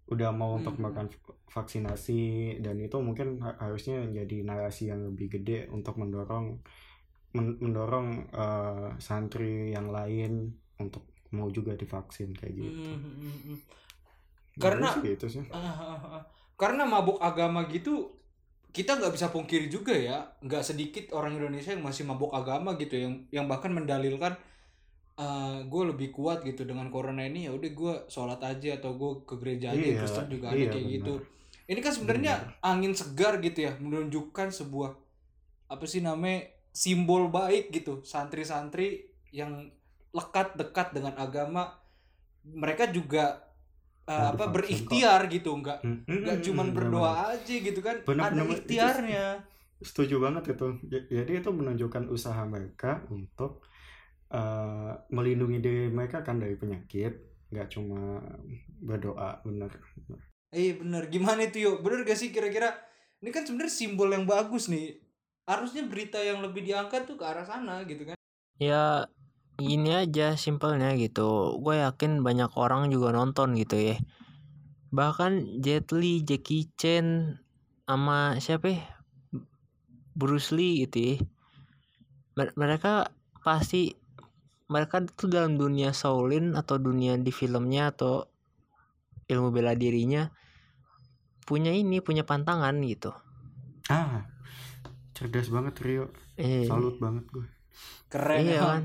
udah 0.05 0.29
mau 0.29 0.53
hmm. 0.53 0.59
untuk 0.61 0.75
melakukan 0.77 1.09
vaksinasi 1.49 2.59
dan 2.61 2.77
itu 2.77 2.97
mungkin 3.01 3.41
harusnya 3.41 4.05
jadi 4.05 4.45
narasi 4.45 4.93
yang 4.93 5.01
lebih 5.01 5.39
gede 5.41 5.65
untuk 5.73 5.97
mendorong 5.97 6.61
mendorong 7.35 8.31
uh, 8.31 8.95
santri 9.01 9.73
yang 9.73 9.91
lain 9.91 10.55
untuk 10.77 11.14
mau 11.33 11.49
juga 11.49 11.73
divaksin 11.73 12.35
kayak 12.35 12.53
gitu. 12.53 12.69
Hmm. 12.69 12.99
hmm, 12.99 13.15
hmm, 13.17 13.37
hmm. 13.49 13.57
Karena 14.61 14.89
gitu 15.01 15.27
sih. 15.27 15.43
Uh, 15.49 15.57
uh, 15.57 16.19
uh, 16.19 16.23
karena 16.55 16.87
mabuk 16.87 17.19
agama 17.19 17.67
gitu 17.67 18.15
kita 18.75 18.99
nggak 18.99 19.15
bisa 19.15 19.31
pungkiri 19.31 19.71
juga 19.71 19.95
ya 19.95 20.27
nggak 20.43 20.63
sedikit 20.63 21.15
orang 21.15 21.39
Indonesia 21.39 21.71
yang 21.71 21.83
masih 21.83 22.03
mabuk 22.03 22.35
agama 22.35 22.75
gitu 22.75 22.99
yang 22.99 23.13
yang 23.31 23.45
bahkan 23.47 23.71
mendalilkan 23.71 24.35
uh, 25.15 25.23
eh, 25.23 25.57
gue 25.63 25.83
lebih 25.95 26.11
kuat 26.11 26.43
gitu 26.43 26.67
dengan 26.67 26.91
corona 26.91 27.23
ini 27.23 27.47
ya 27.47 27.55
udah 27.55 27.71
gue 27.71 27.93
sholat 28.11 28.39
aja 28.43 28.75
atau 28.75 28.99
gue 28.99 29.11
ke 29.23 29.35
gereja 29.39 29.71
aja 29.71 29.79
iya, 29.79 29.99
Kristen 30.03 30.27
juga 30.27 30.51
iya, 30.51 30.67
ada 30.67 30.75
kayak 30.75 30.83
benar. 30.83 30.95
gitu 30.99 31.13
ini 31.65 31.79
kan 31.79 31.93
sebenarnya 31.95 32.33
angin 32.61 32.93
segar 32.93 33.39
gitu 33.39 33.59
ya 33.63 33.71
menunjukkan 33.79 34.51
sebuah 34.51 34.91
apa 35.71 35.85
sih 35.87 36.03
namanya 36.03 36.51
simbol 36.75 37.31
baik 37.31 37.71
gitu 37.71 38.03
santri-santri 38.03 39.07
yang 39.31 39.71
lekat 40.15 40.55
dekat 40.55 40.95
dengan 40.95 41.19
agama 41.19 41.75
mereka 42.47 42.87
juga 42.87 43.45
uh, 44.07 44.31
apa 44.31 44.47
berikhtiar 44.53 45.27
gitu 45.27 45.51
nggak 45.59 45.83
hmm, 45.83 45.97
hmm, 46.07 46.19
nggak 46.23 46.37
hmm, 46.39 46.45
cuman 46.47 46.67
hmm, 46.71 46.77
berdoa 46.77 47.11
bener. 47.11 47.33
aja 47.35 47.55
gitu 47.59 47.79
kan 47.83 47.95
bener, 48.07 48.23
ada 48.23 48.41
bener, 48.41 48.55
ikhtiarnya. 48.55 49.27
setuju 49.75 50.23
banget 50.23 50.55
itu. 50.55 50.67
Jadi 50.87 51.31
itu 51.35 51.51
menunjukkan 51.51 52.07
usaha 52.07 52.47
mereka 52.47 53.03
untuk 53.11 53.67
uh, 54.31 54.95
melindungi 55.11 55.59
diri 55.59 55.91
mereka 55.91 56.23
kan 56.23 56.39
dari 56.39 56.55
penyakit 56.55 57.11
nggak 57.51 57.69
cuma 57.75 58.23
berdoa 58.81 59.43
bener 59.45 59.69
eh 60.55 60.79
bener 60.79 61.11
gimana 61.11 61.45
itu 61.45 61.67
yuk 61.67 61.83
bener 61.83 62.07
gak 62.07 62.15
sih 62.15 62.31
kira-kira? 62.31 62.71
Ini 63.19 63.29
kan 63.35 63.43
sebenarnya 63.43 63.73
simbol 63.75 64.07
yang 64.15 64.23
bagus 64.23 64.71
nih. 64.71 64.95
Harusnya 65.43 65.83
berita 65.85 66.17
yang 66.23 66.39
lebih 66.39 66.63
diangkat 66.63 67.03
tuh 67.03 67.19
ke 67.19 67.25
arah 67.27 67.43
sana 67.43 67.83
gitu 67.83 68.07
kan. 68.07 68.15
Ya 68.55 69.03
ini 69.59 69.91
aja 69.95 70.35
simpelnya 70.35 70.91
gitu. 70.95 71.59
Gue 71.59 71.79
yakin 71.79 72.23
banyak 72.23 72.51
orang 72.55 72.91
juga 72.91 73.15
nonton 73.15 73.55
gitu 73.55 73.75
ya. 73.75 73.97
Bahkan 74.91 75.63
Jet 75.63 75.91
Li, 75.95 76.23
Jackie 76.23 76.71
Chan 76.75 77.39
sama 77.87 78.39
siapa 78.39 78.67
ya? 78.71 78.81
Bruce 80.15 80.55
Lee 80.55 80.87
gitu 80.87 80.97
ya. 80.99 81.15
Mereka 82.35 83.11
pasti 83.43 83.95
mereka 84.67 85.03
tuh 85.05 85.29
dalam 85.29 85.55
dunia 85.55 85.93
Shaolin 85.93 86.57
atau 86.57 86.81
dunia 86.81 87.15
di 87.15 87.29
filmnya 87.29 87.93
atau 87.93 88.25
ilmu 89.29 89.53
bela 89.53 89.77
dirinya 89.77 90.27
punya 91.45 91.69
ini 91.69 92.01
punya 92.01 92.25
pantangan 92.25 92.73
gitu. 92.81 93.13
Ah 93.87 94.25
cerdas 95.15 95.47
banget 95.47 95.79
Rio. 95.79 96.05
Eh. 96.35 96.67
salut 96.67 96.99
banget 96.99 97.23
gue 97.31 97.47
keren 98.11 98.43
iya, 98.43 98.59
ya 98.59 98.61
kan 98.67 98.83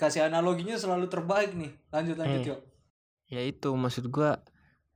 kasih 0.00 0.32
analoginya 0.32 0.80
selalu 0.80 1.12
terbaik 1.12 1.52
nih. 1.52 1.76
Lanjut 1.92 2.16
lanjut 2.16 2.40
eh. 2.40 2.48
yuk. 2.56 2.60
Ya 3.28 3.40
itu 3.44 3.68
maksud 3.76 4.08
gue 4.08 4.40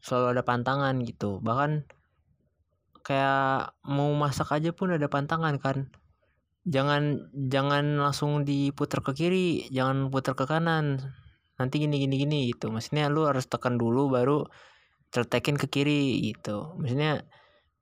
selalu 0.00 0.40
ada 0.40 0.42
pantangan 0.42 0.96
gitu. 1.04 1.44
Bahkan 1.44 1.84
kayak 3.04 3.76
mau 3.84 4.08
masak 4.16 4.49
aja 4.56 4.73
pun 4.73 4.96
ada 4.96 5.04
pantangan 5.12 5.61
kan. 5.61 5.92
Jangan 6.64 7.28
jangan 7.52 8.00
langsung 8.00 8.49
diputar 8.49 9.04
ke 9.04 9.12
kiri 9.12 9.68
jangan 9.68 10.08
putar 10.08 10.32
ke 10.32 10.49
kanan. 10.49 11.12
Nanti 11.61 11.84
gini 11.84 12.00
gini 12.00 12.16
gini 12.16 12.38
gitu. 12.49 12.73
Maksudnya 12.73 13.12
lu 13.12 13.28
harus 13.28 13.44
tekan 13.44 13.76
dulu 13.76 14.08
baru 14.08 14.49
cetekin 15.12 15.61
ke 15.61 15.68
kiri 15.68 16.32
gitu. 16.32 16.73
Maksudnya 16.80 17.28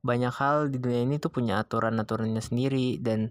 banyak 0.03 0.35
hal 0.35 0.67
di 0.75 0.83
dunia 0.83 1.07
ini 1.07 1.23
tuh 1.23 1.31
punya 1.31 1.63
aturan 1.63 1.95
aturannya 2.03 2.43
sendiri 2.43 2.99
dan 2.99 3.31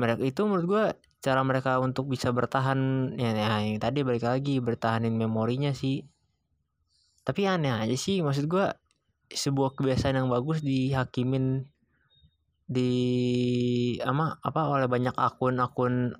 mereka 0.00 0.24
itu 0.24 0.40
menurut 0.48 0.66
gue 0.66 0.84
cara 1.18 1.42
mereka 1.42 1.82
untuk 1.82 2.06
bisa 2.06 2.30
bertahan 2.30 3.12
ya, 3.18 3.34
ya 3.34 3.58
yang 3.62 3.82
tadi 3.82 4.06
balik 4.06 4.24
lagi 4.26 4.62
bertahanin 4.62 5.18
memorinya 5.18 5.74
sih. 5.74 6.06
Tapi 7.26 7.44
aneh 7.44 7.74
aja 7.74 7.96
sih 7.98 8.22
maksud 8.22 8.48
gue 8.48 8.66
sebuah 9.28 9.76
kebiasaan 9.76 10.16
yang 10.16 10.28
bagus 10.32 10.64
dihakimin 10.64 11.68
di 12.68 12.92
ama 14.04 14.36
apa 14.44 14.68
oleh 14.68 14.88
banyak 14.88 15.16
akun-akun 15.16 16.16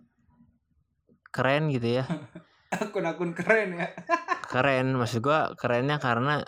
keren 1.29 1.69
gitu 1.73 2.03
ya. 2.03 2.05
Akun-akun 2.85 3.33
keren 3.33 3.77
ya. 3.77 3.89
Keren 4.53 4.97
maksud 4.97 5.21
gua 5.21 5.53
kerennya 5.61 6.01
karena 6.01 6.41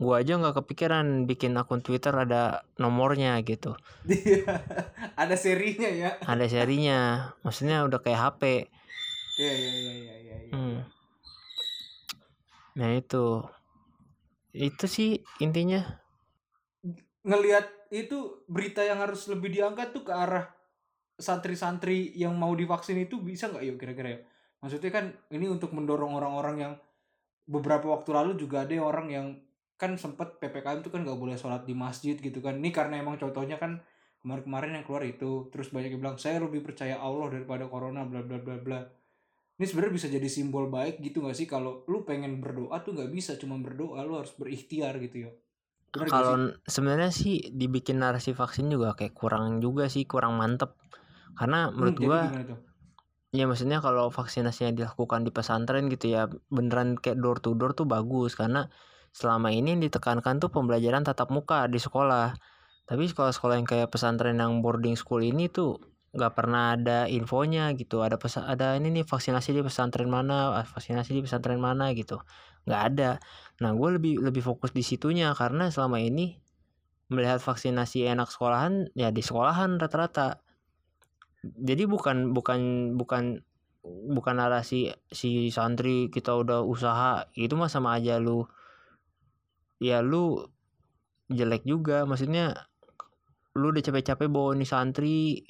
gua 0.00 0.20
aja 0.20 0.34
nggak 0.34 0.64
kepikiran 0.64 1.26
bikin 1.30 1.54
akun 1.54 1.80
Twitter 1.80 2.10
ada 2.10 2.66
nomornya 2.82 3.38
gitu 3.46 3.78
iya, 4.10 4.58
ada 5.14 5.38
serinya 5.38 5.86
ya 5.86 6.10
ada 6.22 6.44
serinya 6.50 7.30
maksudnya 7.46 7.86
udah 7.86 8.00
kayak 8.02 8.20
HP 8.20 8.42
iya 9.38 9.52
iya 9.54 9.70
iya 9.70 9.92
iya 9.92 10.14
iya 10.18 10.36
ya. 10.50 10.54
hmm. 10.54 10.78
nah 12.74 12.88
itu 12.90 13.46
itu 14.54 14.84
sih 14.86 15.10
intinya 15.42 16.02
ngelihat 17.24 17.66
itu 17.94 18.44
berita 18.50 18.82
yang 18.82 19.00
harus 19.00 19.26
lebih 19.30 19.54
diangkat 19.54 19.94
tuh 19.94 20.04
ke 20.04 20.12
arah 20.12 20.50
santri-santri 21.14 22.10
yang 22.18 22.34
mau 22.34 22.50
divaksin 22.52 22.98
itu 22.98 23.22
bisa 23.22 23.48
nggak 23.48 23.64
yuk 23.64 23.76
kira-kira 23.78 24.08
ya? 24.18 24.20
Maksudnya 24.60 24.90
kan 24.90 25.04
ini 25.30 25.46
untuk 25.46 25.70
mendorong 25.70 26.18
orang-orang 26.18 26.56
yang 26.58 26.72
beberapa 27.46 27.92
waktu 27.92 28.10
lalu 28.10 28.32
juga 28.40 28.64
ada 28.64 28.74
orang 28.80 29.08
yang 29.12 29.26
kan 29.80 29.92
sempet 30.02 30.28
ppkm 30.40 30.78
itu 30.82 30.90
kan 30.94 31.00
nggak 31.06 31.18
boleh 31.22 31.36
sholat 31.42 31.62
di 31.68 31.74
masjid 31.84 32.16
gitu 32.26 32.38
kan. 32.46 32.54
Ini 32.60 32.70
karena 32.78 32.94
emang 33.02 33.16
contohnya 33.22 33.56
kan 33.62 33.72
kemarin-kemarin 34.22 34.70
yang 34.80 34.84
keluar 34.86 35.04
itu 35.12 35.30
terus 35.52 35.68
banyak 35.74 35.90
yang 35.94 36.00
bilang 36.04 36.18
saya 36.24 36.38
lebih 36.46 36.60
percaya 36.66 36.96
Allah 37.06 37.26
daripada 37.34 37.64
corona 37.72 38.02
bla 38.10 38.20
bla 38.28 38.38
bla 38.44 38.56
bla. 38.66 38.80
Ini 39.58 39.64
sebenarnya 39.70 39.94
bisa 39.98 40.08
jadi 40.16 40.28
simbol 40.36 40.66
baik 40.76 40.94
gitu 41.06 41.18
gak 41.26 41.36
sih? 41.38 41.46
Kalau 41.54 41.72
lu 41.90 41.98
pengen 42.08 42.32
berdoa 42.44 42.76
tuh 42.86 42.92
nggak 42.96 43.10
bisa 43.16 43.32
cuma 43.42 43.56
berdoa 43.66 44.00
lu 44.08 44.14
harus 44.20 44.34
berikhtiar 44.40 44.94
gitu 45.06 45.16
ya. 45.28 45.32
Gak 45.94 46.08
kalau 46.12 46.34
sebenarnya 46.74 47.10
sih 47.20 47.34
dibikin 47.60 47.96
narasi 48.02 48.30
vaksin 48.40 48.66
juga 48.74 48.88
kayak 48.98 49.14
kurang 49.20 49.44
juga 49.64 49.84
sih 49.94 50.04
kurang 50.12 50.34
mantep. 50.40 50.70
Karena 51.38 51.58
menurut 51.74 51.96
Hmm, 52.00 52.04
gua 52.04 52.20
tuh? 52.48 52.58
ya 53.34 53.44
maksudnya 53.50 53.78
kalau 53.86 54.06
vaksinasinya 54.18 54.72
dilakukan 54.78 55.20
di 55.26 55.30
pesantren 55.34 55.84
gitu 55.92 56.06
ya 56.14 56.22
beneran 56.56 56.94
kayak 57.02 57.18
door 57.22 57.38
to 57.44 57.50
door 57.58 57.72
tuh 57.78 57.86
bagus. 57.94 58.32
Karena 58.40 58.60
selama 59.14 59.54
ini 59.54 59.78
yang 59.78 59.82
ditekankan 59.86 60.42
tuh 60.42 60.50
pembelajaran 60.50 61.06
tatap 61.06 61.30
muka 61.30 61.70
di 61.70 61.78
sekolah. 61.78 62.34
Tapi 62.84 63.06
sekolah-sekolah 63.06 63.54
yang 63.62 63.68
kayak 63.70 63.88
pesantren 63.94 64.42
yang 64.42 64.58
boarding 64.58 64.98
school 64.98 65.22
ini 65.22 65.46
tuh 65.46 65.78
nggak 66.10 66.34
pernah 66.34 66.74
ada 66.74 67.06
infonya 67.06 67.70
gitu. 67.78 68.02
Ada 68.02 68.18
pesa 68.18 68.42
ada 68.44 68.74
ini 68.74 68.90
nih 68.90 69.04
vaksinasi 69.06 69.54
di 69.54 69.62
pesantren 69.62 70.10
mana 70.10 70.58
ah, 70.58 70.66
vaksinasi 70.66 71.14
di 71.14 71.22
pesantren 71.22 71.62
mana 71.62 71.94
gitu. 71.94 72.18
Nggak 72.66 72.82
ada. 72.90 73.10
Nah 73.62 73.70
gue 73.72 73.88
lebih 74.02 74.18
lebih 74.18 74.42
fokus 74.42 74.74
di 74.74 74.82
situnya 74.82 75.30
karena 75.38 75.70
selama 75.70 76.02
ini 76.02 76.34
melihat 77.06 77.38
vaksinasi 77.38 78.10
enak 78.10 78.28
sekolahan 78.34 78.90
ya 78.98 79.14
di 79.14 79.22
sekolahan 79.22 79.78
rata-rata. 79.78 80.42
Jadi 81.44 81.86
bukan 81.86 82.34
bukan 82.34 82.92
bukan 82.98 83.46
bukan 83.84 84.34
narasi 84.34 84.90
si 85.12 85.54
santri 85.54 86.08
kita 86.08 86.34
udah 86.34 86.64
usaha 86.64 87.28
itu 87.36 87.52
mah 87.54 87.68
sama 87.68 88.00
aja 88.00 88.16
lu 88.16 88.48
ya 89.84 90.00
lu 90.00 90.40
jelek 91.28 91.68
juga. 91.68 92.08
Maksudnya 92.08 92.56
lu 93.52 93.68
udah 93.70 93.84
capek-capek 93.84 94.32
bawa 94.32 94.56
ini 94.56 94.64
santri 94.64 95.44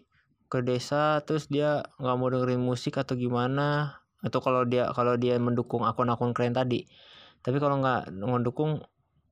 ke 0.50 0.60
desa 0.60 1.22
terus 1.24 1.46
dia 1.46 1.86
nggak 1.96 2.16
mau 2.18 2.28
dengerin 2.28 2.58
musik 2.60 2.98
atau 2.98 3.14
gimana? 3.14 4.02
Atau 4.20 4.42
kalau 4.42 4.66
dia 4.66 4.90
kalau 4.90 5.14
dia 5.14 5.38
mendukung 5.38 5.86
akun-akun 5.86 6.34
keren 6.34 6.52
tadi. 6.52 6.82
Tapi 7.44 7.56
kalau 7.62 7.78
nggak 7.78 8.10
mendukung 8.18 8.82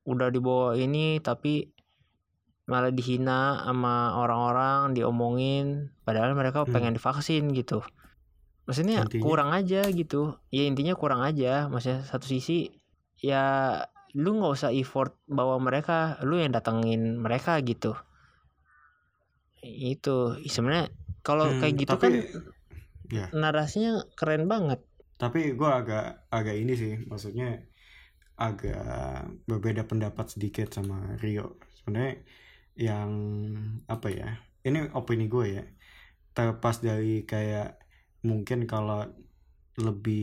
udah 0.06 0.28
dibawa 0.30 0.74
ini 0.78 1.18
tapi 1.18 1.70
malah 2.66 2.94
dihina 2.94 3.66
sama 3.66 4.14
orang-orang 4.16 4.94
diomongin. 4.94 5.90
Padahal 6.06 6.32
mereka 6.32 6.62
Hmm. 6.62 6.70
pengen 6.70 6.94
divaksin 6.94 7.50
gitu. 7.52 7.82
Maksudnya 8.62 9.02
Intinya- 9.04 9.24
kurang 9.26 9.50
aja 9.50 9.82
gitu. 9.90 10.38
Ya 10.54 10.62
intinya 10.64 10.94
kurang 10.94 11.20
aja. 11.20 11.66
Maksudnya 11.66 12.06
satu 12.06 12.30
sisi 12.30 12.70
ya 13.18 13.74
lu 14.22 14.30
nggak 14.38 14.52
usah 14.56 14.70
effort 14.82 15.12
bawa 15.38 15.56
mereka 15.66 16.16
lu 16.28 16.34
yang 16.42 16.52
datengin 16.56 17.02
mereka 17.24 17.52
gitu. 17.70 17.92
Itu 19.94 20.38
sebenarnya 20.54 20.86
kalau 21.26 21.44
Hmm, 21.44 21.58
kayak 21.58 21.74
gitu 21.86 21.94
tapi 21.94 22.02
kan 22.02 22.12
ya. 23.10 23.36
narasinya 23.40 23.92
keren 24.18 24.44
banget. 24.52 24.80
Tapi 25.20 25.38
gue 25.58 25.70
agak 25.80 26.02
agak 26.36 26.54
ini 26.60 26.72
sih 26.82 26.92
maksudnya 27.10 27.46
agak 28.44 28.78
berbeda 29.50 29.82
pendapat 29.90 30.26
sedikit 30.34 30.66
sama 30.76 30.96
Rio. 31.22 31.42
Sebenarnya 31.78 32.12
yang 32.86 33.10
apa 33.94 34.08
ya 34.18 34.26
ini 34.66 34.78
opini 34.98 35.24
gue 35.34 35.46
ya. 35.56 35.62
Terlepas 36.36 36.76
dari 36.88 37.08
kayak 37.30 37.66
mungkin 38.28 38.58
kalau 38.72 38.96
lebih 39.86 40.20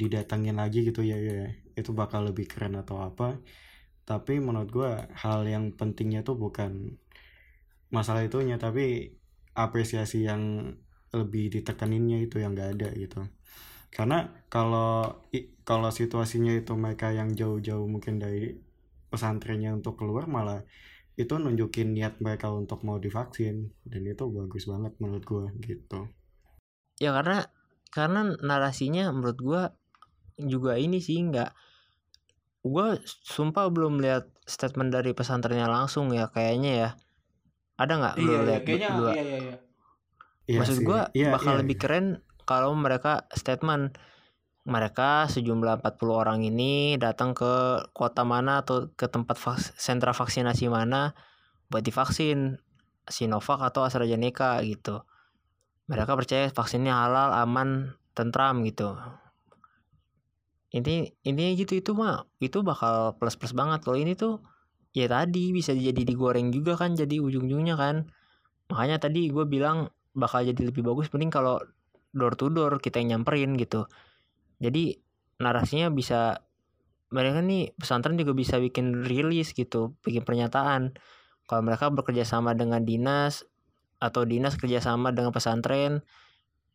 didatangin 0.00 0.56
lagi 0.62 0.78
gitu 0.88 1.00
ya 1.10 1.16
ya 1.28 1.34
itu 1.78 1.94
bakal 1.94 2.26
lebih 2.26 2.50
keren 2.50 2.74
atau 2.74 2.98
apa. 3.00 3.38
Tapi 4.02 4.42
menurut 4.42 4.70
gue 4.72 4.90
hal 5.22 5.46
yang 5.46 5.70
pentingnya 5.72 6.26
tuh 6.26 6.34
bukan 6.34 6.98
masalah 7.88 8.26
itunya 8.26 8.60
tapi 8.60 9.16
apresiasi 9.56 10.26
yang 10.26 10.74
lebih 11.12 11.48
ditekaninnya 11.48 12.20
itu 12.26 12.42
yang 12.42 12.52
gak 12.52 12.76
ada 12.76 12.88
gitu. 12.92 13.24
Karena 13.88 14.28
kalau 14.52 15.24
kalau 15.64 15.88
situasinya 15.88 16.52
itu 16.52 16.76
mereka 16.76 17.12
yang 17.12 17.32
jauh-jauh 17.32 17.88
mungkin 17.88 18.20
dari 18.20 18.56
pesantrennya 19.08 19.72
untuk 19.72 19.96
keluar 19.96 20.28
malah 20.28 20.60
itu 21.18 21.34
nunjukin 21.34 21.96
niat 21.96 22.20
mereka 22.20 22.52
untuk 22.52 22.84
mau 22.84 23.00
divaksin. 23.00 23.72
Dan 23.82 24.04
itu 24.04 24.28
bagus 24.28 24.68
banget 24.68 24.92
menurut 25.00 25.24
gua 25.24 25.44
gitu. 25.64 26.08
Ya 27.00 27.16
karena 27.16 27.48
karena 27.88 28.36
narasinya 28.44 29.08
menurut 29.10 29.38
gua 29.40 29.62
juga 30.38 30.78
ini 30.78 31.02
sih 31.02 31.18
nggak 31.18 31.50
gua 32.66 32.98
sumpah 33.04 33.70
belum 33.70 34.02
lihat 34.02 34.28
statement 34.44 34.90
dari 34.90 35.14
pesantrennya 35.14 35.68
langsung 35.70 36.10
ya 36.12 36.28
kayaknya 36.30 36.72
ya 36.74 36.90
ada 37.78 37.92
nggak 37.94 38.14
iya 38.18 38.24
lu 38.24 38.30
iya 38.32 38.40
lihat 38.48 38.62
kayaknya 38.66 38.88
berdua 38.90 39.12
iya 39.14 39.22
iya 39.24 39.38
iya 39.38 39.56
Iya 40.48 40.58
maksud 40.64 40.78
gua 40.80 41.00
Iya, 41.12 41.28
bakal 41.36 41.52
iya, 41.54 41.60
lebih 41.60 41.76
iya. 41.76 41.82
keren 41.84 42.06
kalau 42.48 42.72
mereka 42.72 43.28
statement 43.36 44.00
mereka 44.68 45.28
sejumlah 45.28 45.80
40 45.84 46.16
orang 46.16 46.40
ini 46.44 46.96
datang 47.00 47.32
ke 47.36 47.84
kota 47.92 48.24
mana 48.24 48.64
atau 48.64 48.88
ke 48.92 49.08
tempat 49.08 49.36
vaks- 49.36 49.76
sentra 49.76 50.12
vaksinasi 50.16 50.68
mana 50.72 51.12
buat 51.72 51.84
divaksin 51.84 52.56
Sinovac 53.08 53.64
atau 53.64 53.88
AstraZeneca 53.88 54.60
gitu. 54.68 55.00
Mereka 55.88 56.12
percaya 56.12 56.52
vaksinnya 56.52 56.92
halal, 56.92 57.32
aman, 57.32 57.96
tentram 58.12 58.60
gitu. 58.68 58.92
Ini 60.68 61.16
ini 61.24 61.44
gitu 61.56 61.80
itu 61.80 61.96
mah 61.96 62.28
itu 62.44 62.60
bakal 62.60 63.16
plus 63.16 63.40
plus 63.40 63.56
banget. 63.56 63.80
Kalau 63.80 63.96
ini 63.96 64.12
tuh 64.12 64.44
ya 64.92 65.08
tadi 65.08 65.52
bisa 65.56 65.72
jadi 65.72 65.96
digoreng 66.04 66.52
juga 66.52 66.76
kan 66.76 66.92
jadi 66.92 67.20
ujung-ujungnya 67.20 67.76
kan. 67.80 68.08
Makanya 68.68 69.00
tadi 69.00 69.32
gue 69.32 69.44
bilang 69.48 69.88
bakal 70.12 70.44
jadi 70.44 70.68
lebih 70.68 70.84
bagus 70.84 71.08
mending 71.08 71.32
kalau 71.32 71.56
door 72.12 72.36
to 72.36 72.52
door 72.52 72.76
kita 72.80 73.00
yang 73.00 73.20
nyamperin 73.24 73.56
gitu. 73.56 73.88
Jadi 74.60 75.00
narasinya 75.40 75.88
bisa 75.88 76.44
mereka 77.08 77.40
nih 77.40 77.72
pesantren 77.80 78.20
juga 78.20 78.36
bisa 78.36 78.60
bikin 78.60 79.08
rilis 79.08 79.56
gitu 79.56 79.96
bikin 80.04 80.28
pernyataan. 80.28 80.92
Kalau 81.48 81.62
mereka 81.64 81.88
bekerja 81.88 82.28
sama 82.28 82.52
dengan 82.52 82.84
dinas 82.84 83.48
atau 83.98 84.28
dinas 84.28 84.60
kerjasama 84.60 85.16
dengan 85.16 85.32
pesantren 85.32 86.04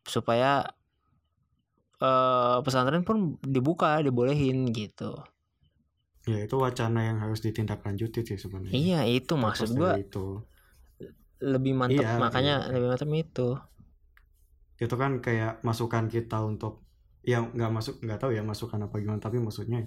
supaya 0.04 0.66
eh, 2.04 2.56
pesantren 2.66 3.04
pun 3.08 3.18
dibuka 3.56 3.88
dibolehin 4.06 4.58
gitu 4.80 5.04
ya 6.32 6.38
itu 6.46 6.56
wacana 6.66 7.00
yang 7.10 7.18
harus 7.24 7.40
ditindaklanjuti 7.46 8.20
sih 8.28 8.38
sebenarnya 8.44 8.80
iya 8.80 9.00
itu 9.18 9.34
maksud 9.46 9.70
gua 9.80 9.92
itu 10.04 10.18
lebih 11.52 11.74
mantep 11.82 12.06
Iya, 12.06 12.10
makanya 12.22 12.54
iya. 12.64 12.72
lebih 12.74 12.88
mantep 12.92 13.10
itu 13.24 13.48
itu 14.84 14.96
kan 15.04 15.12
kayak 15.26 15.52
masukan 15.68 16.06
kita 16.14 16.36
untuk 16.50 16.72
ya 17.32 17.36
nggak 17.56 17.72
masuk 17.78 17.94
nggak 18.04 18.18
tahu 18.22 18.32
ya 18.38 18.42
masukan 18.52 18.80
apa 18.86 18.96
gimana 19.02 19.20
tapi 19.26 19.38
maksudnya 19.46 19.78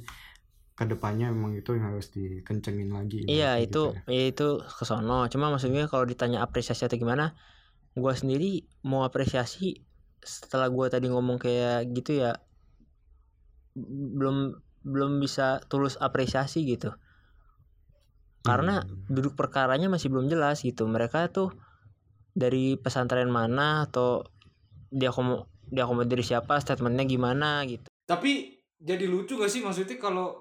ke 0.79 0.85
depannya 0.93 1.27
memang 1.37 1.53
itu 1.61 1.71
yang 1.77 1.87
harus 1.91 2.07
dikencengin 2.17 2.91
lagi 2.99 3.17
Iya 3.31 3.47
itu 3.65 3.79
gitu 3.79 3.87
ya. 3.97 4.01
ya 4.17 4.21
itu 4.31 4.43
kesono. 4.77 5.13
Cuma 5.33 5.47
maksudnya 5.53 5.83
kalau 5.93 6.05
ditanya 6.13 6.39
apresiasi 6.47 6.83
atau 6.87 6.99
gimana, 7.05 7.25
gua 8.03 8.13
sendiri 8.21 8.45
mau 8.91 9.03
apresiasi 9.09 9.59
setelah 10.21 10.67
gua 10.67 10.87
tadi 10.87 11.07
ngomong 11.07 11.37
kayak 11.37 11.91
gitu 11.91 12.19
ya 12.19 12.37
belum 13.77 14.57
belum 14.81 15.19
bisa 15.19 15.59
tulus 15.67 15.97
apresiasi 15.97 16.65
gitu. 16.65 16.95
Karena 18.41 18.81
Hmm. 18.81 19.03
duduk 19.09 19.35
perkaranya 19.35 19.87
masih 19.87 20.09
belum 20.09 20.27
jelas 20.27 20.63
gitu. 20.63 20.87
Mereka 20.87 21.29
tuh 21.29 21.51
dari 22.31 22.77
pesantren 22.77 23.27
mana 23.27 23.85
atau 23.85 24.23
dia 24.89 25.11
komo 25.11 25.45
diakomodir 25.65 26.23
siapa, 26.23 26.57
statementnya 26.57 27.03
gimana 27.05 27.65
gitu. 27.65 27.91
tapi 28.07 28.55
jadi 28.79 29.03
lucu 29.05 29.35
gak 29.35 29.51
sih 29.51 29.59
maksudnya 29.59 29.99
kalau 29.99 30.39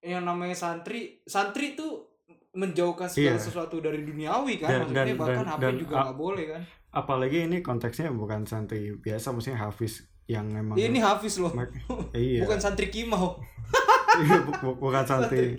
yang 0.00 0.26
namanya 0.26 0.50
santri 0.52 1.22
santri 1.22 1.78
tuh 1.78 2.10
menjauhkan 2.52 3.06
segala 3.06 3.38
Iya. 3.38 3.44
sesuatu 3.46 3.78
dari 3.78 4.02
duniawi 4.02 4.58
kan 4.58 4.66
Dan- 4.66 4.80
maksudnya 4.82 5.06
dan- 5.06 5.14
bahkan 5.16 5.36
dan- 5.38 5.46
HP 5.48 5.60
dan 5.62 5.74
juga 5.78 5.94
nggak 6.02 6.18
boleh 6.18 6.44
kan 6.48 6.62
apalagi 6.92 7.48
ini 7.48 7.64
konteksnya 7.64 8.12
bukan 8.12 8.44
santri 8.44 8.92
biasa 9.00 9.32
maksudnya 9.32 9.58
hafiz 9.64 10.04
yang 10.30 10.46
memang 10.48 10.78
ini 10.78 11.02
Hafiz 11.02 11.42
loh. 11.42 11.50
Iya 12.14 12.46
bukan 12.46 12.58
santri 12.62 12.86
kimau. 12.92 13.36
Iya, 14.12 14.44
bu- 14.44 14.60
bu- 14.60 14.76
bukan 14.76 15.04
santri 15.08 15.56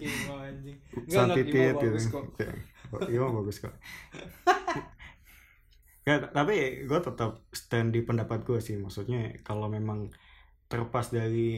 santri 1.10 1.41
tit 1.50 1.74
gitu. 1.74 1.98
Ya, 2.38 2.54
iya 3.10 3.19
bagus 3.26 3.58
kok. 3.58 3.74
Ya 6.06 6.19
tapi 6.30 6.84
gue 6.86 7.00
tetap 7.02 7.41
stand 7.50 7.96
di 7.96 8.06
pendapat 8.06 8.46
gue 8.46 8.60
sih. 8.62 8.76
Maksudnya 8.78 9.41
kalau 9.41 9.72
memang 9.74 10.13
terlepas 10.69 11.10
dari 11.10 11.50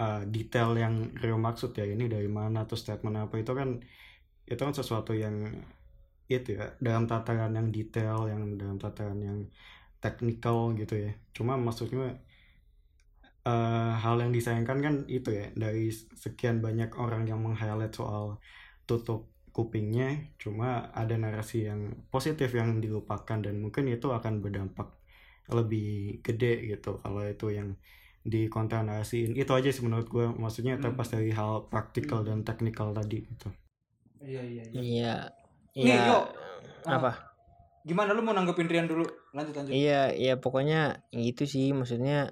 uh, 0.00 0.22
detail 0.26 0.74
yang 0.74 0.94
Rio 1.22 1.36
maksud 1.38 1.70
ya 1.78 1.84
ini 1.86 2.10
dari 2.10 2.26
mana 2.26 2.64
atau 2.66 2.74
statement 2.74 3.16
apa 3.28 3.34
itu 3.38 3.52
kan 3.52 3.78
itu 4.48 4.58
kan 4.58 4.74
sesuatu 4.74 5.12
yang 5.14 5.36
itu 6.38 6.48
ya 6.58 6.64
dalam 6.86 7.04
tataran 7.10 7.52
yang 7.58 7.68
detail 7.76 8.18
yang 8.32 8.42
dalam 8.60 8.76
tataran 8.84 9.18
yang 9.28 9.38
teknikal 10.02 10.58
gitu 10.80 10.94
ya. 11.04 11.08
Cuma 11.36 11.52
maksudnya 11.66 11.98
eh, 13.48 13.90
hal 14.02 14.14
yang 14.22 14.32
disayangkan 14.36 14.78
kan 14.86 14.94
itu 15.16 15.28
ya 15.40 15.44
dari 15.62 15.82
sekian 16.24 16.56
banyak 16.66 16.90
orang 17.02 17.22
yang 17.30 17.38
meng-highlight 17.44 17.92
soal 18.00 18.24
tutup 18.88 19.20
kupingnya 19.56 20.04
cuma 20.42 20.66
ada 21.00 21.14
narasi 21.22 21.56
yang 21.68 21.80
positif 22.12 22.48
yang 22.60 22.70
dilupakan 22.84 23.38
dan 23.44 23.54
mungkin 23.64 23.84
itu 23.94 24.06
akan 24.18 24.34
berdampak 24.44 24.88
lebih 25.56 25.82
gede 26.26 26.46
gitu 26.70 26.88
kalau 27.02 27.20
itu 27.32 27.46
yang 27.58 27.68
di 28.32 28.38
konten 28.54 28.80
narasiin 28.88 29.30
itu 29.40 29.52
aja 29.58 29.68
sih 29.74 29.82
menurut 29.86 30.06
gue 30.14 30.24
maksudnya 30.42 30.72
Hmm. 30.76 30.82
terlepas 30.82 31.08
dari 31.14 31.28
hal 31.38 31.52
praktikal 31.72 32.20
dan 32.28 32.38
teknikal 32.48 32.88
tadi 32.98 33.16
gitu. 33.28 33.46
Iya 34.22 34.42
iya. 34.52 34.64
Iya 34.72 35.12
iya 35.72 35.84
Nih, 35.84 35.96
iya 35.96 36.08
yuk. 36.12 36.24
apa 36.86 37.12
gimana 37.82 38.14
lu 38.14 38.22
mau 38.22 38.34
nanggepin 38.36 38.70
Rian 38.70 38.86
dulu 38.86 39.02
lanjut 39.34 39.54
lanjut 39.58 39.72
Iya, 39.74 40.14
iya 40.14 40.34
pokoknya 40.38 41.02
gitu 41.10 41.42
sih 41.50 41.74
maksudnya 41.74 42.30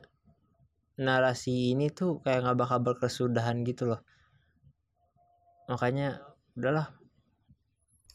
narasi 1.00 1.72
ini 1.74 1.90
tuh 1.90 2.20
kayak 2.22 2.44
nggak 2.44 2.58
bakal 2.60 2.78
berkesudahan 2.84 3.64
gitu 3.66 3.88
loh. 3.90 4.00
Makanya 5.66 6.20
udahlah. 6.54 6.92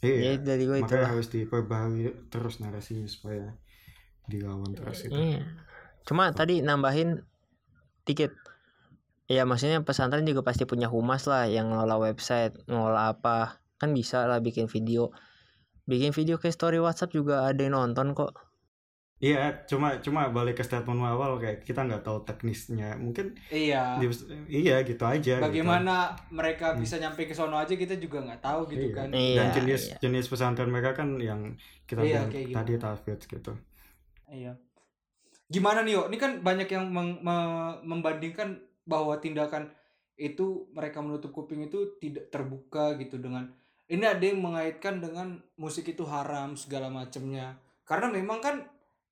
iya 0.06 0.38
Jadi 0.38 0.46
dari 0.46 0.64
gue 0.70 0.78
itu 0.86 0.96
harus 0.96 1.28
diperbaharui 1.34 2.30
terus 2.30 2.62
narasinya 2.62 3.10
supaya 3.10 3.58
dilawan 4.30 4.72
terus 4.78 5.10
itu 5.10 5.18
Iya. 5.18 5.44
Cuma 6.06 6.30
tadi 6.32 6.62
nambahin 6.62 7.26
dikit. 8.06 8.32
Ya 9.26 9.42
maksudnya 9.50 9.82
pesantren 9.82 10.24
juga 10.30 10.46
pasti 10.46 10.70
punya 10.70 10.86
humas 10.86 11.26
lah 11.26 11.50
yang 11.50 11.74
ngelola 11.74 11.98
website, 11.98 12.54
ngelola 12.70 13.18
apa. 13.18 13.65
Kan 13.76 13.92
bisa 13.92 14.24
lah 14.24 14.40
bikin 14.40 14.66
video. 14.66 15.12
Bikin 15.86 16.12
video 16.12 16.36
ke 16.36 16.50
story 16.50 16.78
WhatsApp 16.78 17.14
juga 17.14 17.46
ada 17.46 17.60
yang 17.60 17.76
nonton 17.76 18.14
kok. 18.14 18.34
iya 19.16 19.64
cuma 19.64 19.96
cuma 19.98 20.28
balik 20.28 20.60
ke 20.60 20.62
statement 20.62 21.00
awal 21.00 21.40
kayak 21.40 21.64
kita 21.64 21.82
nggak 21.82 22.04
tahu 22.04 22.28
teknisnya 22.28 23.00
mungkin 23.00 23.32
iya 23.48 23.96
di- 23.96 24.12
iya 24.52 24.84
gitu 24.84 25.00
aja 25.02 25.40
gitu. 25.40 25.42
bagaimana 25.42 25.96
mereka 26.30 26.76
Hmm. 26.76 26.84
bisa 26.84 27.00
nyampe 27.00 27.24
ke 27.24 27.32
sono 27.32 27.56
aja 27.56 27.72
kita 27.74 27.96
juga 27.96 28.20
nggak 28.20 28.44
tahu 28.44 28.68
gitu 28.68 28.92
Iya. 28.92 28.94
kan 28.94 29.08
Iya, 29.10 29.38
dan 29.40 29.48
jenis 29.56 29.82
iya. 29.88 29.96
jenis 30.04 30.28
pesantren 30.28 30.68
mereka 30.68 30.92
kan 30.94 31.16
yang 31.18 31.56
kita 31.86 32.04
Iya, 32.04 32.28
bilang 32.28 32.30
gitu. 32.30 32.54
tadi 32.54 32.74
tafidz 32.76 33.24
gitu 33.26 33.52
Iya. 34.28 34.60
Gimana 35.48 35.80
nih, 35.80 35.96
Yo? 35.96 36.02
Ini 36.06 36.18
kan 36.18 36.32
banyak 36.42 36.68
yang 36.68 36.86
meng- 36.86 37.24
me- 37.24 37.78
membandingkan 37.84 38.58
bahwa 38.84 39.16
tindakan 39.16 39.72
itu 40.14 40.68
mereka 40.70 41.00
menutup 41.00 41.32
kuping 41.32 41.64
itu 41.64 41.96
tidak 41.98 42.28
terbuka 42.28 42.98
gitu 42.98 43.16
dengan 43.16 43.48
ini 43.92 44.06
ada 44.06 44.24
yang 44.24 44.42
mengaitkan 44.42 45.02
dengan 45.04 45.42
musik 45.58 45.86
itu 45.90 46.04
haram 46.08 46.58
segala 46.58 46.90
macamnya. 46.90 47.58
Karena 47.86 48.10
memang 48.10 48.42
kan 48.42 48.66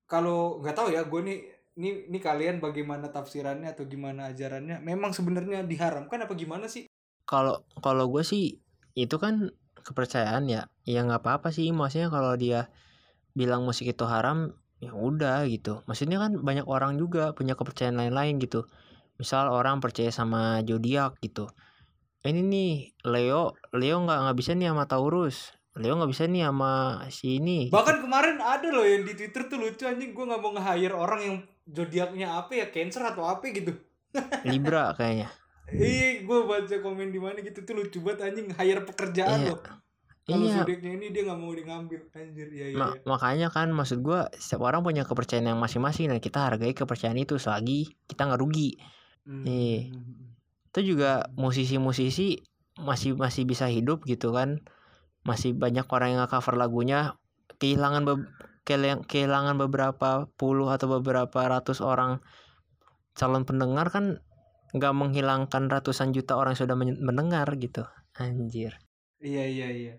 kalau 0.09 0.62
nggak 0.62 0.75
tahu 0.75 0.89
ya, 0.93 1.05
gue 1.05 1.21
nih 1.21 1.39
ini 1.77 1.89
ini 2.09 2.19
kalian 2.21 2.62
bagaimana 2.62 3.09
tafsirannya 3.09 3.73
atau 3.73 3.86
gimana 3.86 4.33
ajarannya? 4.33 4.81
Memang 4.81 5.13
sebenarnya 5.13 5.65
diharamkan 5.65 6.25
apa 6.25 6.33
gimana 6.33 6.65
sih? 6.69 6.89
kalau 7.25 7.63
kalau 7.79 8.05
gue 8.12 8.23
sih 8.23 8.59
itu 8.93 9.15
kan 9.17 9.51
kepercayaan 9.83 10.47
ya 10.47 10.62
ya 10.88 11.03
nggak 11.03 11.23
apa-apa 11.23 11.49
sih 11.51 11.71
maksudnya 11.71 12.12
kalau 12.12 12.36
dia 12.38 12.71
bilang 13.33 13.65
musik 13.65 13.89
itu 13.89 14.05
haram 14.05 14.53
ya 14.79 14.93
udah 14.93 15.47
gitu 15.49 15.81
maksudnya 15.88 16.19
kan 16.19 16.38
banyak 16.39 16.67
orang 16.67 16.99
juga 16.99 17.31
punya 17.33 17.55
kepercayaan 17.55 17.97
lain-lain 17.97 18.38
gitu 18.39 18.67
misal 19.17 19.49
orang 19.49 19.79
percaya 19.79 20.12
sama 20.12 20.62
zodiak 20.67 21.17
gitu 21.23 21.49
ini 22.23 22.41
nih 22.41 22.71
Leo 23.03 23.51
Leo 23.71 23.97
nggak 23.99 24.19
nggak 24.23 24.38
bisa 24.38 24.51
nih 24.53 24.71
sama 24.71 24.86
Taurus 24.86 25.51
Leo 25.73 25.97
nggak 25.97 26.12
bisa 26.13 26.23
nih 26.29 26.45
sama 26.45 26.71
si 27.09 27.41
ini. 27.41 27.73
Bahkan 27.73 28.05
kemarin 28.05 28.38
ada 28.38 28.69
loh 28.69 28.86
yang 28.86 29.01
di 29.03 29.17
Twitter 29.17 29.49
tuh 29.49 29.57
lucu 29.57 29.83
anjing 29.83 30.13
gue 30.13 30.21
nggak 30.21 30.38
mau 30.38 30.53
nge-hire 30.53 30.93
orang 30.93 31.21
yang 31.25 31.36
zodiaknya 31.65 32.38
apa 32.38 32.51
ya, 32.53 32.65
Cancer 32.69 33.01
atau 33.01 33.25
apa 33.25 33.41
gitu. 33.49 33.73
Libra 34.45 34.93
kayaknya 34.93 35.33
Iya, 35.73 36.21
gue 36.21 36.39
baca 36.45 36.75
komen 36.77 37.09
di 37.09 37.17
mana 37.17 37.41
gitu 37.41 37.65
tuh 37.65 37.73
lucu 37.73 38.05
banget 38.05 38.29
anjing 38.29 38.53
hire 38.53 38.86
pekerjaan 38.86 39.39
Iya. 39.41 39.49
loh. 39.49 39.59
Kalau 40.23 40.45
iya 40.45 40.62
zodiaknya 40.62 40.91
ini 40.93 41.05
dia 41.09 41.21
nggak 41.25 41.39
mau 41.41 41.51
ngambil 41.51 42.01
anjir 42.13 42.47
ya 42.53 42.65
ya. 42.69 42.77
Ma- 42.77 42.95
makanya 43.03 43.47
kan 43.49 43.73
maksud 43.73 43.99
gua 43.99 44.29
setiap 44.31 44.63
orang 44.63 44.79
punya 44.79 45.03
kepercayaan 45.03 45.51
yang 45.51 45.59
masing-masing 45.59 46.07
dan 46.07 46.21
kita 46.21 46.47
hargai 46.47 46.71
kepercayaan 46.71 47.17
itu 47.17 47.36
selagi 47.36 47.91
kita 48.05 48.29
nggak 48.29 48.39
rugi 48.39 48.77
Hmm. 49.25 49.43
iya. 49.43 49.88
Itu 50.73 50.97
juga 50.97 51.29
musisi-musisi 51.38 52.41
masih 52.81 53.13
masih 53.13 53.45
bisa 53.45 53.69
hidup 53.69 54.01
gitu 54.09 54.33
kan 54.33 54.65
masih 55.21 55.53
banyak 55.53 55.86
orang 55.88 56.17
yang 56.17 56.25
cover 56.25 56.57
lagunya 56.57 57.13
kehilangan 57.62 58.03
be- 58.09 58.29
kehilang- 58.65 59.05
kehilangan 59.05 59.55
beberapa 59.62 60.25
puluh 60.36 60.73
atau 60.73 60.89
beberapa 60.99 61.39
ratus 61.45 61.79
orang 61.79 62.19
calon 63.13 63.45
pendengar 63.45 63.93
kan 63.93 64.19
nggak 64.73 64.93
menghilangkan 64.97 65.69
ratusan 65.69 66.09
juta 66.17 66.33
orang 66.33 66.57
yang 66.57 66.62
sudah 66.65 66.77
men- 66.77 67.01
mendengar 67.05 67.45
gitu 67.62 67.86
anjir 68.17 68.73
Iya 69.23 69.43
iya 69.55 69.67
iya. 69.79 69.93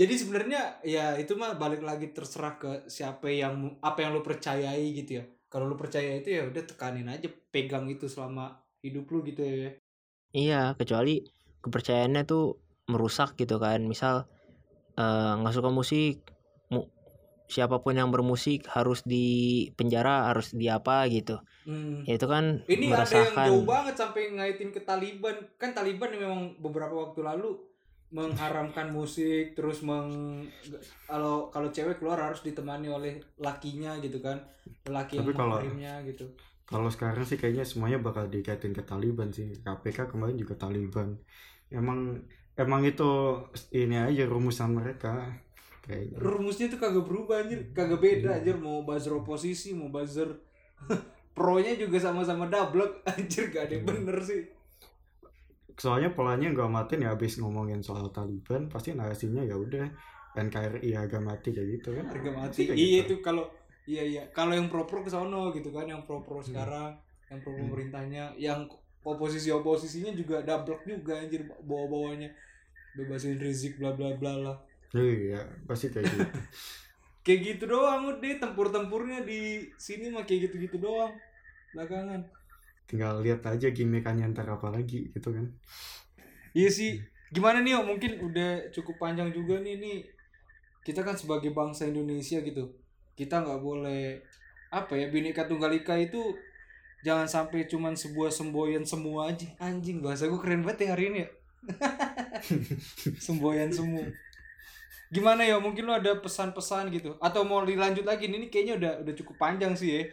Jadi 0.00 0.14
sebenarnya 0.20 0.60
ya 0.94 1.04
itu 1.22 1.32
mah 1.40 1.52
balik 1.62 1.82
lagi 1.88 2.06
terserah 2.16 2.54
ke 2.62 2.70
siapa 2.96 3.28
yang 3.42 3.54
apa 3.88 3.98
yang 4.02 4.10
lu 4.16 4.22
percayai 4.24 4.86
gitu 4.98 5.10
ya. 5.20 5.24
Kalau 5.52 5.64
lu 5.70 5.76
percaya 5.82 6.10
itu 6.20 6.28
ya 6.36 6.42
udah 6.50 6.62
tekanin 6.70 7.08
aja, 7.12 7.28
pegang 7.52 7.86
itu 7.94 8.06
selama 8.08 8.44
hidup 8.84 9.04
lu 9.12 9.18
gitu 9.28 9.42
ya. 9.44 9.70
Iya, 10.32 10.72
kecuali 10.74 11.20
kepercayaannya 11.60 12.22
tuh 12.24 12.56
merusak 12.88 13.36
gitu 13.36 13.56
kan. 13.56 13.80
Misal 13.82 14.24
eh, 14.92 15.32
nggak 15.36 15.54
suka 15.54 15.70
musik, 15.70 16.20
mu- 16.68 16.88
siapa 17.46 17.80
pun 17.80 17.92
yang 17.92 18.08
bermusik 18.08 18.64
harus 18.66 19.00
di 19.02 19.26
penjara, 19.72 20.28
harus 20.28 20.52
di 20.52 20.68
apa 20.68 21.04
gitu. 21.06 21.36
Hmm. 21.64 22.02
Ya 22.04 22.16
itu 22.16 22.26
kan 22.26 22.64
Ini 22.64 22.88
ada 22.88 23.04
yang 23.06 23.28
meresahkan. 23.30 23.46
jauh 23.48 23.64
banget 23.64 23.94
sampai 23.94 24.22
ngaitin 24.32 24.70
ke 24.70 24.80
Taliban. 24.80 25.36
Kan 25.56 25.72
Taliban 25.72 26.10
memang 26.10 26.40
beberapa 26.58 26.92
waktu 26.98 27.20
lalu 27.22 27.56
mengharamkan 28.10 28.92
musik 28.92 29.56
terus 29.56 29.80
meng 29.80 30.44
kalau 31.08 31.48
kalau 31.48 31.72
cewek 31.72 31.96
keluar 31.96 32.20
harus 32.20 32.44
ditemani 32.44 32.92
oleh 32.92 33.24
lakinya 33.40 33.96
gitu 33.96 34.20
kan 34.20 34.36
laki 34.84 35.16
yang 35.16 35.24
Tapi 35.24 35.32
kalau- 35.32 35.56
mahrimnya 35.56 36.04
gitu 36.04 36.28
kalau 36.72 36.88
sekarang 36.88 37.28
sih 37.28 37.36
kayaknya 37.36 37.68
semuanya 37.68 38.00
bakal 38.00 38.32
dikaitin 38.32 38.72
ke 38.72 38.80
Taliban 38.80 39.28
sih. 39.28 39.52
KPK 39.60 40.08
kemarin 40.08 40.40
juga 40.40 40.56
Taliban. 40.56 41.20
Emang 41.68 42.24
emang 42.56 42.80
itu 42.88 43.36
ini 43.76 44.00
aja 44.00 44.24
rumusan 44.24 44.72
mereka. 44.72 45.36
Kayaknya 45.84 46.16
rumusnya 46.16 46.66
tuh 46.72 46.80
kagak 46.80 47.04
berubah 47.04 47.44
anjir. 47.44 47.60
Kagak 47.76 48.00
beda 48.00 48.40
anjir. 48.40 48.56
Mau 48.56 48.88
buzzer 48.88 49.12
oposisi 49.12 49.76
mau 49.76 49.92
buzzer 49.92 50.32
pro-nya 51.36 51.76
juga 51.76 52.00
sama-sama 52.00 52.48
double 52.48 52.88
anjir 53.12 53.52
gak 53.52 53.68
ada 53.68 53.72
yang 53.76 53.84
bener 53.84 54.16
sih. 54.24 54.40
Soalnya 55.76 56.16
polanya 56.16 56.48
nggak 56.52 56.72
mati 56.72 56.96
ya 57.00 57.12
habis 57.12 57.36
ngomongin 57.36 57.84
soal 57.84 58.08
Taliban 58.12 58.72
pasti 58.72 58.96
narasinya 58.96 59.44
ya 59.44 59.60
udah 59.60 59.88
NKRI 60.32 60.96
harga 60.96 61.20
mati 61.20 61.52
kayak 61.52 61.68
gitu 61.80 61.92
kan. 62.00 62.08
Harga 62.08 62.30
mati. 62.32 62.60
Kayak 62.64 62.80
iya 62.80 63.00
gitu. 63.04 63.20
itu 63.20 63.24
kalau 63.24 63.44
iya 63.90 64.02
iya 64.10 64.22
kalau 64.36 64.52
yang 64.58 64.68
pro 64.70 64.82
pro 64.88 65.00
ke 65.06 65.10
sono 65.14 65.50
gitu 65.56 65.68
kan 65.76 65.86
yang 65.92 66.02
pro 66.06 66.16
pro 66.26 66.38
sekarang 66.48 66.90
yang 67.30 67.38
pro 67.42 67.52
Hmm. 67.56 67.62
pemerintahnya 67.62 68.22
yang 68.46 68.60
oposisi 69.02 69.48
oposisinya 69.50 70.12
juga 70.20 70.36
double 70.48 70.78
juga 70.86 71.12
anjir 71.22 71.42
bawa 71.68 71.84
bawanya 71.92 72.28
bebasin 72.96 73.36
Rizik 73.44 73.72
bla 73.80 73.90
bla 73.98 74.08
bla 74.20 74.32
lah 74.44 74.56
iya 74.96 75.36
pasti 75.68 75.86
kayak 75.92 76.06
gitu 76.12 76.24
kayak 77.24 77.40
gitu 77.46 77.64
doang 77.72 78.02
udah 78.10 78.32
tempur 78.42 78.66
tempurnya 78.74 79.18
di 79.30 79.40
sini 79.86 80.06
mah 80.14 80.24
kayak 80.26 80.40
gitu 80.50 80.54
gitu 80.66 80.76
doang 80.86 81.12
belakangan 81.74 82.20
tinggal 82.88 83.14
lihat 83.24 83.40
aja 83.52 83.66
gimmikannya 83.76 84.24
ntar 84.32 84.46
apa 84.56 84.68
lagi 84.76 84.96
gitu 85.14 85.28
kan 85.36 85.46
Iya 86.56 86.68
sih. 86.78 86.90
Gimana 87.34 87.58
nih? 87.64 87.72
Mungkin 87.90 88.12
udah 88.26 88.46
cukup 88.74 88.94
panjang 89.02 89.28
juga 89.36 89.54
nih 89.64 89.74
nih. 89.82 89.94
Kita 90.86 91.00
kan 91.06 91.16
sebagai 91.22 91.50
bangsa 91.58 91.82
Indonesia 91.90 92.38
gitu. 92.48 92.62
Kita 93.18 93.44
nggak 93.44 93.60
boleh 93.60 94.22
apa 94.72 94.96
ya 94.96 95.12
Bhinneka 95.12 95.44
Tunggal 95.44 95.76
Ika 95.76 96.00
itu 96.00 96.32
jangan 97.04 97.28
sampai 97.28 97.68
cuman 97.68 97.92
sebuah 97.92 98.32
semboyan 98.32 98.86
semua 98.88 99.34
aja. 99.34 99.46
Anjing 99.60 100.00
bahasa 100.00 100.30
gue 100.30 100.40
keren 100.40 100.64
banget 100.64 100.88
ya 100.88 100.96
hari 100.96 101.04
ini 101.12 101.18
ya. 101.26 101.28
semboyan 103.24 103.70
semua. 103.70 104.08
Gimana 105.12 105.44
ya? 105.44 105.60
Mungkin 105.60 105.84
lo 105.84 105.92
ada 105.92 106.16
pesan-pesan 106.16 106.88
gitu 106.88 107.20
atau 107.20 107.44
mau 107.44 107.60
dilanjut 107.62 108.08
lagi? 108.08 108.32
Ini 108.32 108.48
kayaknya 108.48 108.74
udah 108.80 108.92
udah 109.04 109.14
cukup 109.18 109.36
panjang 109.36 109.76
sih 109.76 109.90
ya. 109.92 110.04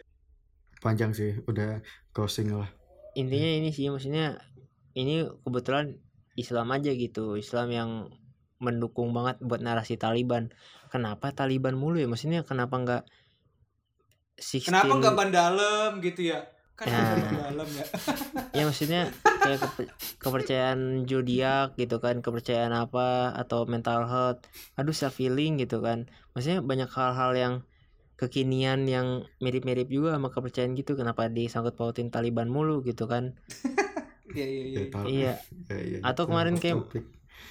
panjang 0.80 1.12
sih 1.12 1.36
udah 1.44 1.84
closing 2.16 2.56
lah 2.56 2.64
Intinya 3.12 3.52
ini 3.52 3.68
sih 3.68 3.92
maksudnya 3.92 4.40
ini 4.96 5.28
kebetulan 5.44 5.98
Islam 6.38 6.70
aja 6.72 6.90
gitu. 6.94 7.36
Islam 7.36 7.68
yang 7.68 7.90
mendukung 8.62 9.10
banget 9.10 9.40
buat 9.42 9.60
narasi 9.60 9.98
Taliban. 9.98 10.52
Kenapa 10.90 11.30
Taliban 11.30 11.72
mulu 11.72 11.96
ya? 11.96 12.04
Maksudnya 12.04 12.42
kenapa 12.42 12.74
nggak 12.76 13.02
16 14.36 14.66
Kenapa 14.66 14.92
nggak 14.92 15.14
ban 15.14 15.30
dalam 15.30 15.90
gitu 16.00 16.26
ya? 16.26 16.40
Kan 16.74 16.88
Ya. 16.88 16.96
ada 16.96 17.20
ban 17.20 17.36
dalam 17.46 17.68
ya. 17.70 17.84
ya 18.56 18.62
maksudnya 18.64 19.00
kayak 19.22 19.60
kepe- 19.60 19.92
kepercayaan 20.18 20.80
zodiak 21.04 21.76
gitu 21.76 21.96
kan 21.98 22.18
kepercayaan 22.18 22.72
apa 22.72 23.30
atau 23.34 23.64
mental 23.64 24.04
health 24.04 24.40
aduh 24.74 24.92
self 24.92 25.16
healing 25.16 25.56
gitu 25.56 25.78
kan 25.78 26.08
maksudnya 26.32 26.60
banyak 26.60 26.88
hal-hal 26.88 27.32
yang 27.34 27.54
kekinian 28.16 28.84
yang 28.84 29.06
mirip-mirip 29.38 29.88
juga 29.88 30.12
sama 30.12 30.28
kepercayaan 30.28 30.72
gitu 30.72 30.92
kenapa 30.94 31.28
disangkut 31.28 31.72
pautin 31.74 32.08
Taliban 32.08 32.48
mulu 32.48 32.80
gitu 32.80 33.04
kan 33.04 33.36
Iya 34.30 34.46
iya 34.46 34.64
iya. 34.64 34.80
Ya, 34.80 35.02
iya 35.04 35.32
Ya, 35.66 35.76
ya, 35.76 35.98
Atau 36.06 36.24
kemarin 36.24 36.54
kayak- 36.56 36.86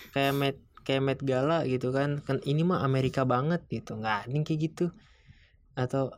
kayak 0.10 0.32
met 0.32 0.58
kayak 0.90 1.06
Met 1.06 1.22
Gala 1.22 1.70
gitu 1.70 1.94
kan 1.94 2.18
kan 2.26 2.42
ini 2.50 2.66
mah 2.66 2.82
Amerika 2.82 3.22
banget 3.22 3.62
gitu 3.70 3.94
nggak 4.02 4.26
ada 4.26 4.34
yang 4.34 4.42
kayak 4.42 4.74
gitu. 4.74 4.90
Atau 5.78 6.18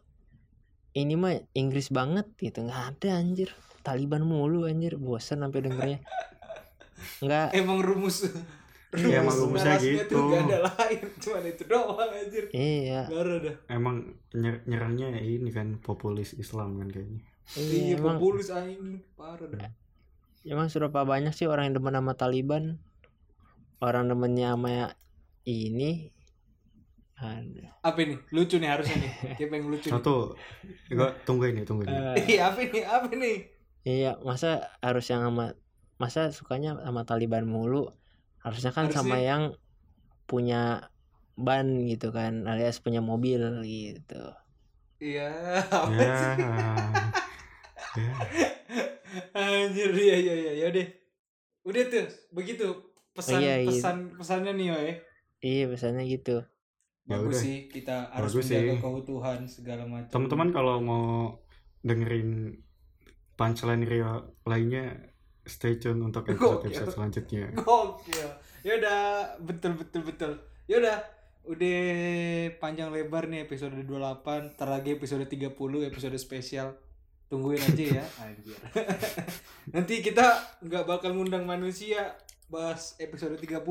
ini 0.95 1.19
mah 1.19 1.36
Inggris 1.51 1.91
banget 1.91 2.31
gitu 2.39 2.63
nggak 2.63 2.95
ada 2.95 3.19
anjir. 3.19 3.51
Taliban 3.84 4.23
mulu 4.23 4.63
anjir 4.71 4.95
bosan 4.95 5.43
sampai 5.43 5.67
dengernya. 5.67 5.99
Nggak. 7.19 7.51
Emang 7.60 7.84
rumus. 7.84 8.31
Iya, 8.91 9.23
emang 9.23 9.47
rumusnya 9.47 9.79
gitu. 9.79 10.19
tuh 10.19 10.36
gak 10.36 10.51
ada 10.51 10.67
lain 10.67 11.07
cuman 11.15 11.43
itu 11.47 11.63
doang 11.63 12.12
anjir. 12.12 12.43
Iya. 12.51 13.07
Ada 13.07 13.36
dah. 13.39 13.55
Emang 13.71 14.19
nyer- 14.36 14.67
nyerangnya 14.67 15.15
ini 15.15 15.47
kan 15.47 15.79
populis 15.79 16.36
Islam 16.36 16.75
kan 16.75 16.91
kayaknya. 16.91 17.23
Iya 17.55 17.71
iya 17.71 17.95
emang. 17.95 18.19
populis 18.19 18.51
aing 18.51 18.99
parah 19.15 19.47
dah. 19.47 19.71
Emang 20.43 20.67
seberapa 20.67 21.07
banyak 21.07 21.31
sih 21.31 21.47
orang 21.47 21.71
yang 21.71 21.79
demen 21.79 21.95
sama 21.95 22.19
Taliban 22.19 22.84
orang 23.82 24.08
demennya 24.08 24.54
sama 24.54 24.94
ini. 25.44 26.13
Ada 27.22 27.78
apa 27.86 28.02
nih 28.02 28.17
lucu 28.34 28.58
nih 28.58 28.70
harusnya 28.70 28.98
nih. 28.98 29.12
Kayak 29.38 29.50
pengen 29.54 29.67
lucu 29.70 29.88
satu. 29.89 30.34
Gua 30.89 31.13
tunggu 31.22 31.50
ini 31.50 31.62
tunggu 31.62 31.86
ini 31.86 31.94
Eh, 31.94 32.26
iya 32.38 32.50
apa 32.50 32.60
nih 32.65 32.84
apa 32.86 33.08
nih 33.13 33.38
iya 33.82 34.13
masa 34.22 34.70
harus 34.82 35.06
yang 35.10 35.26
sama 35.26 35.58
masa 35.98 36.30
sukanya 36.34 36.78
sama 36.82 37.06
Taliban 37.06 37.46
mulu? 37.46 37.94
Harusnya 38.41 38.74
kan 38.74 38.89
sama 38.89 39.17
Harusnya- 39.17 39.26
yang 39.26 39.44
punya 40.26 40.89
ban 41.38 41.86
gitu 41.86 42.10
kan 42.10 42.46
alias 42.46 42.82
punya 42.82 43.02
mobil 43.02 43.41
gitu. 43.65 44.22
Iya 44.98 45.30
apa 45.70 45.94
ya 45.98 46.13
sih? 46.13 46.30
Ya. 46.41 48.13
Anjir 49.38 49.91
iya 49.94 50.15
iya 50.17 50.34
iya. 50.38 50.52
Ya 50.58 50.65
udah. 50.74 50.88
Udah 51.70 51.84
tuh 51.86 52.06
begitu 52.34 52.65
pesan 53.12 53.39
Iya, 53.39 53.56
iya. 53.60 53.69
pesan 53.69 53.97
pesannya 54.13 54.52
nih 54.54 54.67
ya 54.67 54.78
iya 55.41 55.63
biasanya 55.65 56.04
gitu 56.04 56.43
Ya 57.02 57.17
bagus 57.17 57.41
sih 57.41 57.65
kita 57.67 58.08
harus 58.10 58.32
Bagus 58.32 58.45
menjaga 58.45 58.71
sih. 58.71 58.80
keutuhan 58.80 59.39
segala 59.43 59.84
macam 59.84 60.10
teman-teman 60.10 60.50
kalau 60.50 60.76
mau 60.80 61.06
dengerin 61.82 62.62
punchline 63.34 63.84
Rio 63.84 64.12
lainnya 64.43 65.12
stay 65.41 65.76
tune 65.76 65.97
untuk 66.00 66.24
episode 66.24 66.62
episode 66.63 66.93
selanjutnya 66.93 67.50
Gokil. 67.58 68.30
Ya 68.62 68.78
udah, 68.78 69.00
betul 69.41 69.74
betul 69.74 70.06
betul. 70.06 70.32
Ya 70.69 70.78
udah, 70.78 71.02
udah 71.43 71.80
panjang 72.62 72.93
lebar 72.93 73.26
nih 73.26 73.41
episode 73.41 73.74
28, 73.74 74.54
ntar 74.54 74.69
lagi 74.69 74.93
episode 74.93 75.26
30 75.26 75.58
episode 75.84 76.13
spesial. 76.15 76.78
Tungguin 77.26 77.58
aja 77.58 77.86
ya, 77.97 78.06
anjir. 78.21 78.54
Nanti 79.74 80.06
kita 80.06 80.30
nggak 80.62 80.86
bakal 80.86 81.17
ngundang 81.17 81.50
manusia 81.50 82.13
bahas 82.52 83.00
episode 83.00 83.40
30. 83.40 83.64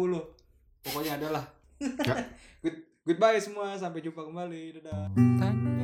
Pokoknya 0.81 1.21
adalah. 1.21 1.45
Good, 2.65 3.05
goodbye 3.05 3.37
semua, 3.37 3.77
sampai 3.77 4.01
jumpa 4.01 4.25
kembali. 4.25 4.81
Dadah. 4.81 5.80